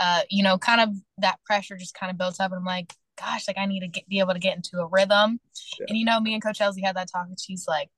uh, 0.00 0.22
you 0.30 0.42
know, 0.42 0.58
kind 0.58 0.80
of 0.80 0.96
that 1.18 1.38
pressure 1.44 1.76
just 1.76 1.94
kind 1.94 2.10
of 2.10 2.16
built 2.18 2.40
up. 2.40 2.50
And 2.50 2.58
I'm 2.58 2.64
like, 2.64 2.94
gosh, 3.18 3.46
like 3.46 3.58
I 3.58 3.66
need 3.66 3.80
to 3.80 3.88
get, 3.88 4.08
be 4.08 4.18
able 4.18 4.32
to 4.32 4.40
get 4.40 4.56
into 4.56 4.78
a 4.78 4.86
rhythm. 4.86 5.38
Yeah. 5.78 5.86
And 5.88 5.98
you 5.98 6.06
know, 6.06 6.18
me 6.20 6.32
and 6.32 6.42
Coach 6.42 6.58
Elzy 6.58 6.82
had 6.82 6.96
that 6.96 7.10
talk, 7.12 7.26
and 7.28 7.38
she's 7.38 7.66
like, 7.68 7.90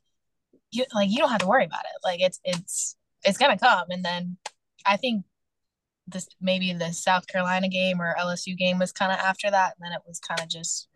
you 0.73 0.85
like 0.95 1.11
you 1.11 1.19
don't 1.19 1.31
have 1.31 1.41
to 1.41 1.47
worry 1.47 1.65
about 1.65 1.85
it. 1.85 2.05
Like 2.05 2.21
it's 2.21 2.41
it's 2.45 2.97
it's 3.25 3.39
gonna 3.39 3.59
come. 3.59 3.85
And 3.91 4.05
then 4.05 4.37
I 4.85 4.97
think 4.97 5.25
this 6.09 6.27
maybe 6.41 6.73
the 6.73 6.93
South 6.93 7.29
Carolina 7.29 7.69
game 7.69 8.01
or 8.01 8.17
LSU 8.19 8.57
game 8.57 8.79
was 8.81 8.91
kind 8.91 9.13
of 9.13 9.19
after 9.19 9.51
that, 9.51 9.75
and 9.79 9.87
then 9.87 9.93
it 9.93 10.03
was 10.07 10.19
kind 10.19 10.41
of 10.41 10.49
just 10.49 10.89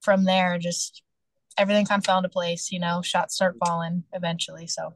from 0.00 0.24
there, 0.24 0.58
just 0.58 1.02
everything 1.58 1.84
kind 1.84 2.00
of 2.00 2.06
fell 2.06 2.18
into 2.18 2.30
place. 2.30 2.72
You 2.72 2.80
know, 2.80 3.02
shots 3.02 3.34
start 3.34 3.56
falling 3.64 4.04
eventually. 4.14 4.66
So, 4.66 4.94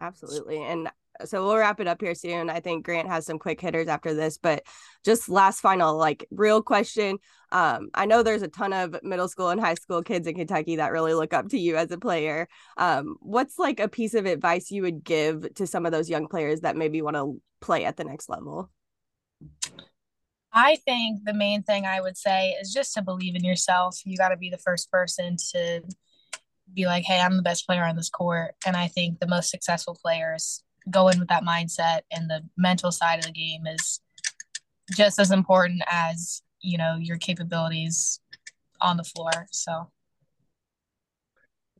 absolutely, 0.00 0.64
and 0.64 0.90
so 1.24 1.44
we'll 1.46 1.56
wrap 1.56 1.80
it 1.80 1.86
up 1.86 2.00
here 2.00 2.14
soon. 2.14 2.50
I 2.50 2.60
think 2.60 2.84
Grant 2.84 3.08
has 3.08 3.26
some 3.26 3.38
quick 3.38 3.60
hitters 3.60 3.88
after 3.88 4.14
this, 4.14 4.38
but 4.38 4.64
just 5.04 5.28
last 5.28 5.60
final, 5.60 5.96
like 5.96 6.26
real 6.30 6.62
question. 6.62 7.18
Um, 7.52 7.90
I 7.94 8.06
know 8.06 8.22
there's 8.22 8.42
a 8.42 8.48
ton 8.48 8.72
of 8.72 8.96
middle 9.02 9.28
school 9.28 9.48
and 9.48 9.60
high 9.60 9.74
school 9.74 10.02
kids 10.02 10.26
in 10.26 10.34
Kentucky 10.34 10.76
that 10.76 10.92
really 10.92 11.14
look 11.14 11.32
up 11.32 11.48
to 11.48 11.58
you 11.58 11.76
as 11.76 11.90
a 11.90 11.98
player. 11.98 12.48
Um, 12.76 13.16
what's 13.20 13.58
like 13.58 13.80
a 13.80 13.88
piece 13.88 14.14
of 14.14 14.26
advice 14.26 14.70
you 14.70 14.82
would 14.82 15.02
give 15.02 15.54
to 15.54 15.66
some 15.66 15.86
of 15.86 15.92
those 15.92 16.08
young 16.08 16.28
players 16.28 16.60
that 16.60 16.76
maybe 16.76 17.02
want 17.02 17.16
to 17.16 17.40
play 17.60 17.84
at 17.84 17.96
the 17.96 18.04
next 18.04 18.28
level? 18.28 18.70
I 20.52 20.76
think 20.76 21.24
the 21.24 21.34
main 21.34 21.62
thing 21.62 21.86
I 21.86 22.00
would 22.00 22.16
say 22.16 22.56
is 22.60 22.72
just 22.72 22.94
to 22.94 23.02
believe 23.02 23.36
in 23.36 23.44
yourself. 23.44 24.00
You 24.04 24.16
got 24.16 24.30
to 24.30 24.36
be 24.36 24.50
the 24.50 24.58
first 24.58 24.90
person 24.90 25.36
to 25.52 25.82
be 26.72 26.86
like, 26.86 27.04
hey, 27.04 27.20
I'm 27.20 27.36
the 27.36 27.42
best 27.42 27.66
player 27.66 27.84
on 27.84 27.96
this 27.96 28.10
court. 28.10 28.54
And 28.66 28.76
I 28.76 28.88
think 28.88 29.18
the 29.18 29.26
most 29.26 29.50
successful 29.50 29.96
players 30.00 30.62
go 30.88 31.08
in 31.08 31.18
with 31.18 31.28
that 31.28 31.44
mindset 31.44 32.00
and 32.10 32.30
the 32.30 32.42
mental 32.56 32.92
side 32.92 33.18
of 33.18 33.26
the 33.26 33.32
game 33.32 33.66
is 33.66 34.00
just 34.94 35.18
as 35.18 35.30
important 35.30 35.82
as 35.90 36.42
you 36.60 36.78
know 36.78 36.96
your 36.98 37.16
capabilities 37.16 38.20
on 38.80 38.96
the 38.96 39.04
floor. 39.04 39.46
So. 39.50 39.90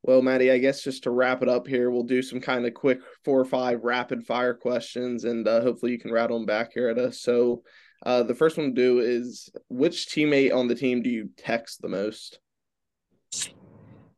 Well 0.02 0.22
maddie 0.22 0.50
i 0.50 0.56
guess 0.56 0.82
just 0.82 1.02
to 1.02 1.10
wrap 1.10 1.42
it 1.42 1.48
up 1.48 1.66
here 1.66 1.90
we'll 1.90 2.04
do 2.04 2.22
some 2.22 2.40
kind 2.40 2.64
of 2.66 2.72
quick 2.72 3.00
four 3.22 3.38
or 3.38 3.44
five 3.44 3.84
rapid 3.84 4.24
fire 4.24 4.54
questions 4.54 5.24
and 5.24 5.46
uh, 5.46 5.60
hopefully 5.60 5.92
you 5.92 5.98
can 5.98 6.10
rattle 6.10 6.38
them 6.38 6.46
back 6.46 6.70
here 6.72 6.88
at 6.88 6.96
us 6.96 7.20
so 7.20 7.62
uh, 8.06 8.22
the 8.22 8.34
first 8.34 8.56
one 8.56 8.68
to 8.68 8.72
do 8.72 9.00
is 9.00 9.50
which 9.68 10.06
teammate 10.06 10.54
on 10.54 10.68
the 10.68 10.74
team 10.74 11.02
do 11.02 11.10
you 11.10 11.28
text 11.36 11.82
the 11.82 11.88
most 11.88 12.38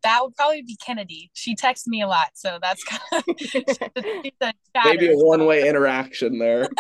that 0.03 0.21
would 0.23 0.35
probably 0.35 0.62
be 0.62 0.77
Kennedy. 0.77 1.31
She 1.35 1.55
texts 1.55 1.87
me 1.87 2.03
a 2.03 2.07
lot, 2.07 2.31
so 2.35 2.59
that's 2.61 2.85
kind 2.85 3.03
of 3.12 3.25
maybe 4.85 5.09
a 5.09 5.17
one 5.17 5.47
way 5.47 5.69
interaction 5.69 6.38
there. 6.38 6.69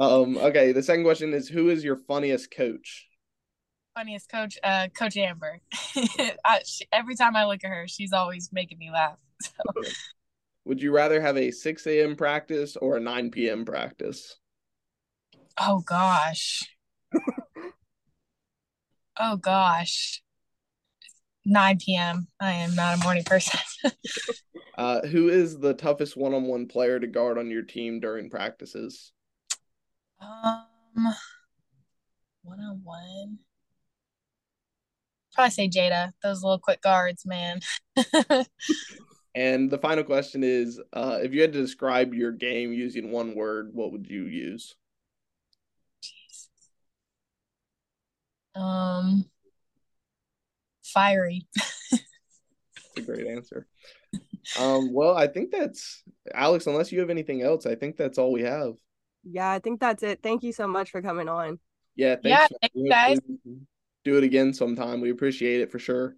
Um, 0.00 0.36
okay, 0.38 0.70
the 0.70 0.80
second 0.80 1.02
question 1.02 1.34
is 1.34 1.48
who 1.48 1.70
is 1.70 1.82
your 1.82 1.96
funniest 1.96 2.52
coach? 2.52 3.08
Funniest 3.96 4.30
coach, 4.30 4.56
uh, 4.62 4.86
Coach 4.96 5.16
Amber. 5.16 5.60
I, 6.44 6.60
she, 6.64 6.86
every 6.92 7.16
time 7.16 7.34
I 7.34 7.46
look 7.46 7.64
at 7.64 7.68
her, 7.68 7.88
she's 7.88 8.12
always 8.12 8.50
making 8.52 8.78
me 8.78 8.92
laugh. 8.92 9.18
So. 9.42 9.90
Would 10.66 10.80
you 10.80 10.92
rather 10.92 11.20
have 11.20 11.36
a 11.36 11.50
6 11.50 11.86
a.m. 11.88 12.14
practice 12.14 12.76
or 12.76 12.98
a 12.98 13.00
9 13.00 13.32
p.m. 13.32 13.64
practice? 13.64 14.36
Oh 15.58 15.80
gosh. 15.80 16.62
oh 19.18 19.36
gosh. 19.36 20.22
9 21.48 21.78
p.m. 21.78 22.28
I 22.40 22.52
am 22.52 22.74
not 22.74 22.98
a 22.98 23.02
morning 23.02 23.24
person. 23.24 23.58
uh, 24.78 25.06
who 25.06 25.28
is 25.28 25.58
the 25.58 25.74
toughest 25.74 26.16
one-on-one 26.16 26.66
player 26.66 27.00
to 27.00 27.06
guard 27.06 27.38
on 27.38 27.50
your 27.50 27.62
team 27.62 28.00
during 28.00 28.28
practices? 28.28 29.12
Um, 30.20 31.14
one-on-one. 32.42 33.38
Probably 35.34 35.50
say 35.50 35.68
Jada. 35.68 36.12
Those 36.22 36.42
little 36.42 36.58
quick 36.58 36.82
guards, 36.82 37.24
man. 37.24 37.60
and 39.34 39.70
the 39.70 39.78
final 39.78 40.04
question 40.04 40.42
is: 40.42 40.80
uh, 40.92 41.20
If 41.22 41.32
you 41.32 41.40
had 41.40 41.52
to 41.52 41.60
describe 41.60 42.12
your 42.12 42.32
game 42.32 42.72
using 42.72 43.10
one 43.10 43.34
word, 43.34 43.70
what 43.72 43.92
would 43.92 44.06
you 44.08 44.24
use? 44.24 44.74
Jeez. 46.02 46.48
Um, 48.60 49.30
fiery. 50.90 51.46
that's 51.90 52.02
a 52.96 53.02
great 53.02 53.26
answer. 53.26 53.66
Um, 54.58 54.92
well, 54.92 55.16
I 55.16 55.26
think 55.26 55.50
that's 55.50 56.02
Alyx. 56.34 56.66
Unless 56.66 56.92
you 56.92 57.00
have 57.00 57.10
anything 57.10 57.42
else, 57.42 57.66
I 57.66 57.74
think 57.74 57.96
that's 57.96 58.18
all 58.18 58.32
we 58.32 58.42
have. 58.42 58.74
Yeah, 59.24 59.50
I 59.50 59.58
think 59.58 59.80
that's 59.80 60.02
it. 60.02 60.20
Thank 60.22 60.42
you 60.42 60.52
so 60.52 60.66
much 60.66 60.90
for 60.90 61.02
coming 61.02 61.28
on. 61.28 61.58
Yeah, 61.96 62.16
yeah, 62.22 62.46
thank 62.60 62.72
you 62.74 62.88
guys. 62.88 63.18
Do 64.04 64.16
it 64.16 64.24
again 64.24 64.54
sometime. 64.54 65.00
We 65.00 65.10
appreciate 65.10 65.60
it 65.60 65.70
for 65.70 65.78
sure. 65.78 66.16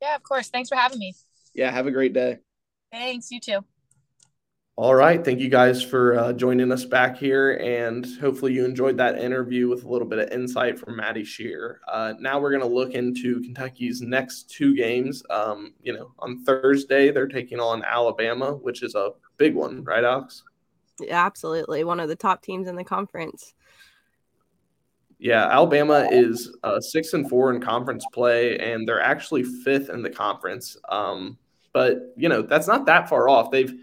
Yeah, 0.00 0.14
of 0.14 0.22
course. 0.22 0.48
Thanks 0.48 0.68
for 0.68 0.76
having 0.76 0.98
me. 0.98 1.14
Yeah, 1.54 1.70
have 1.70 1.86
a 1.86 1.90
great 1.90 2.12
day. 2.12 2.38
Thanks. 2.92 3.30
You 3.30 3.40
too. 3.40 3.64
All 4.80 4.94
right. 4.94 5.22
Thank 5.22 5.40
you 5.40 5.50
guys 5.50 5.82
for 5.82 6.18
uh, 6.18 6.32
joining 6.32 6.72
us 6.72 6.86
back 6.86 7.18
here. 7.18 7.58
And 7.62 8.06
hopefully 8.18 8.54
you 8.54 8.64
enjoyed 8.64 8.96
that 8.96 9.18
interview 9.18 9.68
with 9.68 9.84
a 9.84 9.88
little 9.90 10.08
bit 10.08 10.18
of 10.18 10.30
insight 10.30 10.78
from 10.78 10.96
Maddie 10.96 11.22
Scherr. 11.22 11.80
Uh, 11.86 12.14
now 12.18 12.40
we're 12.40 12.48
going 12.48 12.62
to 12.62 12.74
look 12.74 12.92
into 12.94 13.42
Kentucky's 13.42 14.00
next 14.00 14.48
two 14.48 14.74
games. 14.74 15.22
Um, 15.28 15.74
you 15.82 15.92
know, 15.92 16.12
on 16.18 16.42
Thursday, 16.44 17.10
they're 17.10 17.28
taking 17.28 17.60
on 17.60 17.84
Alabama, 17.84 18.52
which 18.54 18.82
is 18.82 18.94
a 18.94 19.10
big 19.36 19.54
one, 19.54 19.84
right, 19.84 20.02
Alyx? 20.02 20.40
Yeah, 20.98 21.26
absolutely. 21.26 21.84
One 21.84 22.00
of 22.00 22.08
the 22.08 22.16
top 22.16 22.40
teams 22.40 22.66
in 22.66 22.74
the 22.74 22.82
conference. 22.82 23.52
Yeah, 25.18 25.44
Alabama 25.44 26.08
is 26.10 26.56
uh, 26.62 26.80
six 26.80 27.12
and 27.12 27.28
four 27.28 27.52
in 27.52 27.60
conference 27.60 28.06
play, 28.14 28.56
and 28.56 28.88
they're 28.88 29.02
actually 29.02 29.42
fifth 29.42 29.90
in 29.90 30.00
the 30.00 30.08
conference. 30.08 30.78
Um, 30.88 31.36
but 31.74 32.14
you 32.16 32.30
know 32.30 32.40
that's 32.40 32.66
not 32.66 32.86
that 32.86 33.10
far 33.10 33.28
off. 33.28 33.50
They've 33.50 33.74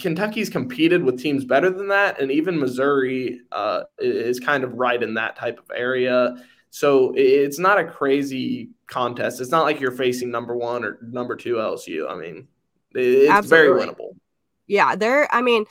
Kentucky's 0.00 0.48
competed 0.48 1.02
with 1.02 1.20
teams 1.20 1.44
better 1.44 1.70
than 1.70 1.88
that, 1.88 2.20
and 2.20 2.30
even 2.30 2.58
Missouri 2.58 3.40
uh, 3.50 3.82
is 3.98 4.38
kind 4.38 4.64
of 4.64 4.74
right 4.74 5.02
in 5.02 5.14
that 5.14 5.36
type 5.36 5.58
of 5.58 5.70
area. 5.74 6.36
So 6.70 7.12
it's 7.16 7.58
not 7.58 7.78
a 7.78 7.84
crazy 7.84 8.70
contest. 8.86 9.40
It's 9.40 9.50
not 9.50 9.64
like 9.64 9.80
you're 9.80 9.92
facing 9.92 10.30
number 10.30 10.56
one 10.56 10.84
or 10.84 10.98
number 11.02 11.36
two 11.36 11.54
LSU. 11.54 12.10
I 12.10 12.14
mean, 12.14 12.48
it's 12.94 13.30
Absolutely. 13.30 13.68
very 13.68 13.86
winnable. 13.86 14.16
Yeah, 14.66 14.96
they're. 14.96 15.32
I 15.34 15.42
mean, 15.42 15.66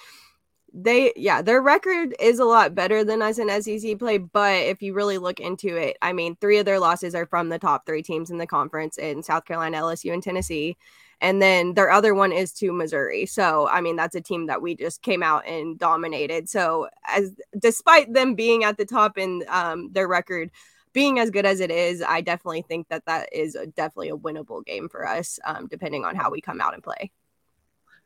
they 0.74 1.12
yeah 1.16 1.42
their 1.42 1.62
record 1.62 2.16
is 2.20 2.40
a 2.40 2.46
lot 2.46 2.74
better 2.74 3.04
than 3.04 3.22
us 3.22 3.38
in 3.38 3.62
SEC 3.62 4.00
play 4.00 4.18
but 4.18 4.56
if 4.56 4.82
you 4.82 4.94
really 4.94 5.18
look 5.18 5.40
into 5.42 5.76
it 5.76 5.98
I 6.02 6.14
mean 6.14 6.38
three 6.40 6.60
of 6.60 6.66
their 6.66 6.80
losses 6.80 7.14
are 7.14 7.26
from 7.26 7.50
the 7.50 7.60
top 7.60 7.86
3 7.86 8.02
teams 8.02 8.32
in 8.32 8.38
the 8.38 8.48
conference 8.48 8.98
in 8.98 9.22
South 9.22 9.44
Carolina 9.44 9.82
LSU 9.82 10.14
and 10.14 10.24
Tennessee 10.24 10.78
and 11.22 11.40
then 11.40 11.76
their 11.76 11.92
other 11.92 12.16
one 12.16 12.32
is 12.32 12.52
to 12.54 12.74
Missouri. 12.74 13.28
So, 13.28 13.68
I 13.70 13.80
mean, 13.80 13.96
that's 13.96 14.16
a 14.16 14.22
team 14.22 14.48
that 14.48 14.62
we 14.62 14.76
just 14.76 15.04
came 15.04 15.22
out 15.22 15.46
and 15.46 15.78
dominated. 15.78 16.50
So, 16.50 16.90
as 17.08 17.32
despite 17.58 18.12
them 18.12 18.34
being 18.34 18.64
at 18.64 18.78
the 18.78 18.86
top 18.86 19.20
in 19.20 19.44
um, 19.48 19.92
their 19.94 20.08
record 20.08 20.50
being 20.94 21.20
as 21.20 21.30
good 21.30 21.46
as 21.46 21.60
it 21.60 21.72
is, 21.72 22.02
I 22.02 22.22
definitely 22.22 22.64
think 22.64 22.90
that 22.90 23.06
that 23.06 23.30
is 23.32 23.56
a, 23.56 23.68
definitely 23.68 24.10
a 24.10 24.18
winnable 24.18 24.66
game 24.66 24.90
for 24.90 25.08
us, 25.08 25.40
um, 25.46 25.68
depending 25.68 26.04
on 26.04 26.16
how 26.16 26.32
we 26.32 26.42
come 26.42 26.60
out 26.60 26.74
and 26.74 26.84
play. 26.84 27.12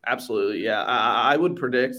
Absolutely, 0.05 0.63
yeah. 0.63 0.83
I, 0.83 1.33
I 1.33 1.37
would 1.37 1.55
predict. 1.55 1.95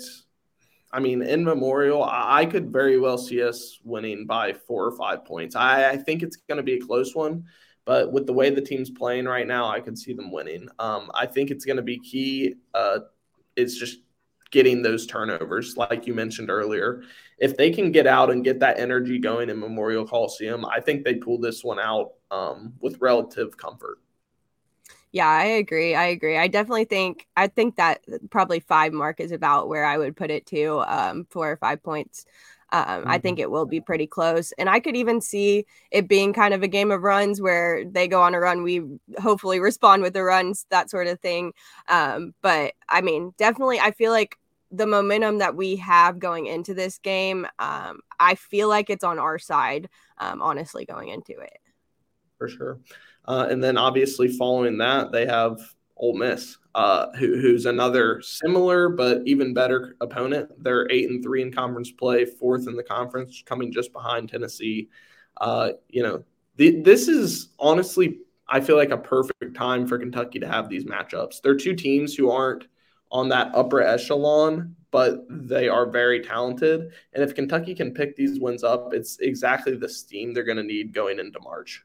I 0.93 1.01
mean, 1.01 1.23
in 1.23 1.45
Memorial, 1.45 2.05
I 2.05 2.47
could 2.47 2.71
very 2.71 3.01
well 3.01 3.19
see 3.19 3.43
us 3.43 3.81
winning 3.83 4.27
by 4.27 4.53
four 4.53 4.85
or 4.85 4.97
five 4.97 5.25
points. 5.25 5.57
I, 5.57 5.91
I 5.91 5.97
think 5.97 6.23
it's 6.23 6.37
going 6.37 6.59
to 6.59 6.63
be 6.63 6.75
a 6.75 6.81
close 6.81 7.15
one. 7.15 7.47
But 7.87 8.13
with 8.13 8.27
the 8.27 8.33
way 8.33 8.51
the 8.51 8.61
team's 8.61 8.91
playing 8.91 9.25
right 9.25 9.47
now, 9.47 9.69
I 9.69 9.81
can 9.81 9.97
see 9.97 10.13
them 10.13 10.33
winning. 10.33 10.69
Um, 10.79 11.11
I 11.15 11.25
think 11.25 11.51
it's 11.51 11.65
going 11.65 11.77
to 11.77 11.83
be 11.83 11.99
key. 11.99 12.57
Uh, 12.75 12.99
it's 13.55 13.79
just 13.79 14.01
getting 14.51 14.83
those 14.83 15.07
turnovers, 15.07 15.77
like 15.77 16.07
you 16.07 16.13
mentioned 16.13 16.51
earlier. 16.51 17.03
If 17.39 17.57
they 17.57 17.71
can 17.71 17.93
get 17.93 18.07
out 18.07 18.31
and 18.31 18.45
get 18.45 18.61
that 18.61 18.79
energy 18.79 19.19
going 19.19 19.51
in 19.51 19.59
Memorial 19.59 20.07
Coliseum, 20.07 20.65
I 20.67 20.81
think 20.81 21.05
they 21.05 21.15
pull 21.15 21.39
this 21.39 21.63
one 21.63 21.79
out 21.79 22.15
um, 22.31 22.75
with 22.81 23.01
relative 23.01 23.57
comfort. 23.57 23.99
Yeah, 25.13 25.29
I 25.29 25.45
agree. 25.45 25.95
I 25.95 26.07
agree. 26.07 26.37
I 26.37 26.49
definitely 26.49 26.85
think 26.85 27.27
I 27.37 27.47
think 27.47 27.77
that 27.77 28.05
probably 28.31 28.61
five 28.61 28.93
mark 28.93 29.21
is 29.21 29.33
about 29.33 29.69
where 29.69 29.85
I 29.85 29.97
would 29.97 30.17
put 30.17 30.31
it 30.31 30.45
to. 30.47 30.81
Um, 30.87 31.27
four 31.31 31.51
or 31.51 31.57
five 31.57 31.83
points. 31.83 32.27
Um, 32.73 32.85
mm-hmm. 32.85 33.09
I 33.09 33.19
think 33.19 33.39
it 33.39 33.51
will 33.51 33.67
be 33.67 33.81
pretty 33.81 34.07
close. 34.07 34.53
And 34.59 34.69
I 34.69 34.81
could 34.81 34.97
even 34.97 35.21
see 35.21 35.67
it 35.91 36.09
being 36.09 36.33
kind 36.33 36.53
of 36.53 36.63
a 36.63 36.69
game 36.69 36.91
of 36.91 37.03
runs 37.03 37.41
where 37.41 37.85
they 37.85 38.09
go 38.09 38.23
on 38.23 38.35
a 38.35 38.41
run, 38.41 38.63
we 38.63 38.83
hopefully 39.19 39.61
respond 39.61 40.03
with 40.03 40.15
the 40.15 40.23
runs, 40.23 40.67
that 40.71 40.91
sort 40.91 41.07
of 41.07 41.21
thing. 41.21 41.53
Um, 41.89 42.35
but 42.43 42.75
I 42.89 43.01
mean, 43.01 43.35
definitely, 43.37 43.79
I 43.79 43.93
feel 43.93 44.11
like 44.13 44.37
the 44.73 44.87
momentum 44.87 45.39
that 45.39 45.55
we 45.55 45.77
have 45.77 46.19
going 46.19 46.47
into 46.47 46.75
this 46.75 46.99
game, 46.99 47.47
um, 47.59 48.01
I 48.19 48.35
feel 48.35 48.69
like 48.69 48.91
it's 48.91 49.05
on 49.05 49.19
our 49.19 49.39
side, 49.39 49.89
um, 50.19 50.43
honestly, 50.43 50.85
going 50.85 51.09
into 51.09 51.39
it. 51.39 51.59
For 52.39 52.49
sure. 52.49 52.81
Uh, 53.25 53.47
and 53.51 53.63
then 53.63 53.77
obviously 53.77 54.29
following 54.29 54.79
that, 54.79 55.13
they 55.13 55.27
have 55.27 55.61
Ole 55.97 56.17
Miss, 56.17 56.59
uh, 56.75 57.11
who, 57.13 57.41
who's 57.41 57.67
another 57.67 58.21
similar 58.21 58.89
but 58.89 59.23
even 59.25 59.55
better 59.55 59.97
opponent. 60.01 60.51
They're 60.63 60.91
eight 60.91 61.09
and 61.09 61.23
three 61.23 61.43
in 61.43 61.53
conference 61.53 61.91
play, 61.91 62.25
fourth 62.25 62.69
in 62.69 62.77
the 62.77 62.83
conference, 62.83 63.43
coming 63.47 63.73
just 63.73 63.93
behind 63.93 64.29
Tennessee. 64.29 64.89
Uh, 65.41 65.73
you 65.89 66.03
know, 66.03 66.23
the, 66.57 66.81
this 66.83 67.09
is 67.09 67.49
honestly, 67.59 68.19
I 68.49 68.61
feel 68.61 68.77
like 68.77 68.91
a 68.91 68.99
perfect 68.99 69.55
time 69.57 69.87
for 69.87 69.99
Kentucky 69.99 70.39
to 70.39 70.47
have 70.47 70.69
these 70.69 70.85
matchups. 70.85 71.41
They're 71.43 71.57
two 71.57 71.75
teams 71.75 72.15
who 72.15 72.31
aren't 72.31 72.67
on 73.11 73.29
that 73.31 73.55
upper 73.55 73.81
echelon, 73.81 74.77
but 74.91 75.25
they 75.29 75.69
are 75.69 75.87
very 75.87 76.21
talented. 76.21 76.93
And 77.13 77.23
if 77.23 77.35
Kentucky 77.35 77.75
can 77.75 77.95
pick 77.95 78.17
these 78.17 78.41
wins 78.41 78.65
up, 78.65 78.93
it's 78.93 79.19
exactly 79.19 79.77
the 79.77 79.89
steam 79.89 80.33
they're 80.33 80.45
going 80.45 80.57
to 80.57 80.63
need 80.63 80.93
going 80.93 81.19
into 81.19 81.41
March. 81.41 81.85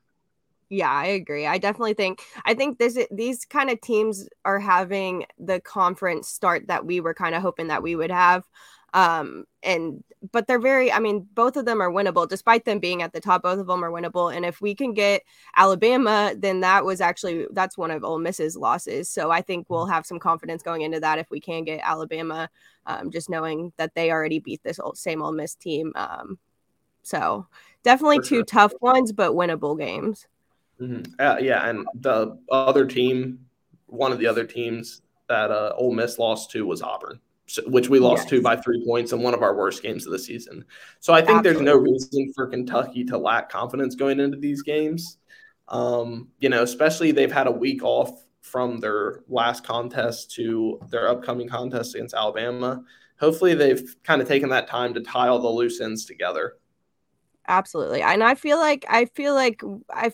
Yeah, 0.74 0.90
I 0.90 1.08
agree. 1.08 1.46
I 1.46 1.58
definitely 1.58 1.96
think 1.96 2.22
I 2.46 2.54
think 2.54 2.80
this 2.80 2.98
these 3.12 3.44
kind 3.44 3.70
of 3.70 3.82
teams 3.82 4.30
are 4.46 4.58
having 4.60 5.26
the 5.38 5.60
conference 5.60 6.30
start 6.30 6.68
that 6.68 6.86
we 6.86 7.02
were 7.02 7.14
kind 7.14 7.36
of 7.36 7.42
hoping 7.42 7.68
that 7.68 7.84
we 7.84 7.94
would 7.98 8.10
have. 8.10 8.48
Um 8.94 9.44
and 9.64 10.02
but 10.32 10.48
they're 10.48 10.60
very 10.62 10.90
I 10.90 11.00
mean 11.00 11.28
both 11.34 11.58
of 11.58 11.66
them 11.66 11.82
are 11.82 11.92
winnable 11.92 12.26
despite 12.28 12.64
them 12.64 12.80
being 12.80 13.02
at 13.02 13.12
the 13.12 13.20
top 13.20 13.44
both 13.44 13.60
of 13.60 13.68
them 13.68 13.84
are 13.84 13.92
winnable 13.92 14.34
and 14.34 14.46
if 14.46 14.62
we 14.62 14.74
can 14.74 14.94
get 14.94 15.24
Alabama 15.58 16.34
then 16.38 16.62
that 16.62 16.86
was 16.86 17.02
actually 17.02 17.48
that's 17.52 17.78
one 17.78 17.92
of 17.92 18.06
Ole 18.06 18.20
Miss's 18.20 18.56
losses. 18.56 19.10
So 19.10 19.30
I 19.30 19.42
think 19.42 19.70
we'll 19.70 19.88
have 19.88 20.06
some 20.06 20.20
confidence 20.20 20.64
going 20.64 20.84
into 20.84 21.02
that 21.02 21.20
if 21.20 21.30
we 21.30 21.42
can 21.42 21.66
get 21.66 21.82
Alabama 21.84 22.50
um, 22.86 23.12
just 23.12 23.30
knowing 23.30 23.74
that 23.78 23.94
they 23.94 24.10
already 24.10 24.40
beat 24.40 24.64
this 24.64 24.80
old, 24.80 24.98
same 24.98 25.22
Ole 25.22 25.34
Miss 25.34 25.54
team. 25.56 25.92
Um 25.96 26.40
so 27.04 27.48
definitely 27.84 28.20
For 28.20 28.24
two 28.24 28.44
sure. 28.44 28.46
tough 28.46 28.74
ones 28.82 29.12
but 29.14 29.34
winnable 29.34 29.78
games. 29.78 30.28
Mm-hmm. 30.82 31.14
Uh, 31.20 31.38
yeah, 31.40 31.70
and 31.70 31.86
the 31.94 32.38
other 32.50 32.86
team, 32.88 33.46
one 33.86 34.12
of 34.12 34.18
the 34.18 34.26
other 34.26 34.46
teams 34.46 35.02
that 35.30 35.52
uh, 35.52 35.74
Ole 35.78 35.94
Miss 35.94 36.18
lost 36.18 36.50
to 36.52 36.66
was 36.66 36.82
Auburn, 36.82 37.20
so, 37.46 37.62
which 37.68 37.88
we 37.88 38.00
lost 38.00 38.24
yes. 38.24 38.30
to 38.32 38.42
by 38.42 38.56
three 38.56 38.84
points 38.86 39.12
in 39.12 39.22
one 39.22 39.36
of 39.36 39.44
our 39.44 39.56
worst 39.56 39.84
games 39.84 40.06
of 40.06 40.12
the 40.12 40.20
season. 40.20 40.66
So 41.00 41.14
I 41.14 41.22
think 41.22 41.40
Absolutely. 41.40 41.66
there's 41.66 41.76
no 41.76 41.82
reason 41.82 42.34
for 42.34 42.48
Kentucky 42.48 43.04
to 43.06 43.18
lack 43.18 43.50
confidence 43.50 43.96
going 43.96 44.20
into 44.20 44.38
these 44.38 44.64
games. 44.64 45.20
Um, 45.68 46.30
you 46.40 46.50
know, 46.50 46.64
especially 46.64 47.12
they've 47.12 47.32
had 47.32 47.48
a 47.48 47.52
week 47.52 47.84
off 47.84 48.26
from 48.42 48.80
their 48.80 49.22
last 49.30 49.64
contest 49.64 50.32
to 50.32 50.80
their 50.90 51.08
upcoming 51.08 51.48
contest 51.48 51.96
against 51.96 52.16
Alabama. 52.16 52.84
Hopefully, 53.20 53.54
they've 53.54 53.96
kind 54.04 54.22
of 54.22 54.28
taken 54.28 54.50
that 54.50 54.68
time 54.68 54.96
to 54.96 55.02
tie 55.02 55.28
all 55.28 55.40
the 55.40 55.48
loose 55.48 55.80
ends 55.80 56.06
together. 56.06 56.58
Absolutely, 57.48 58.02
and 58.02 58.24
I 58.24 58.36
feel 58.36 58.58
like 58.58 58.86
I 58.90 59.06
feel 59.06 59.36
like 59.36 59.62
I 59.90 60.12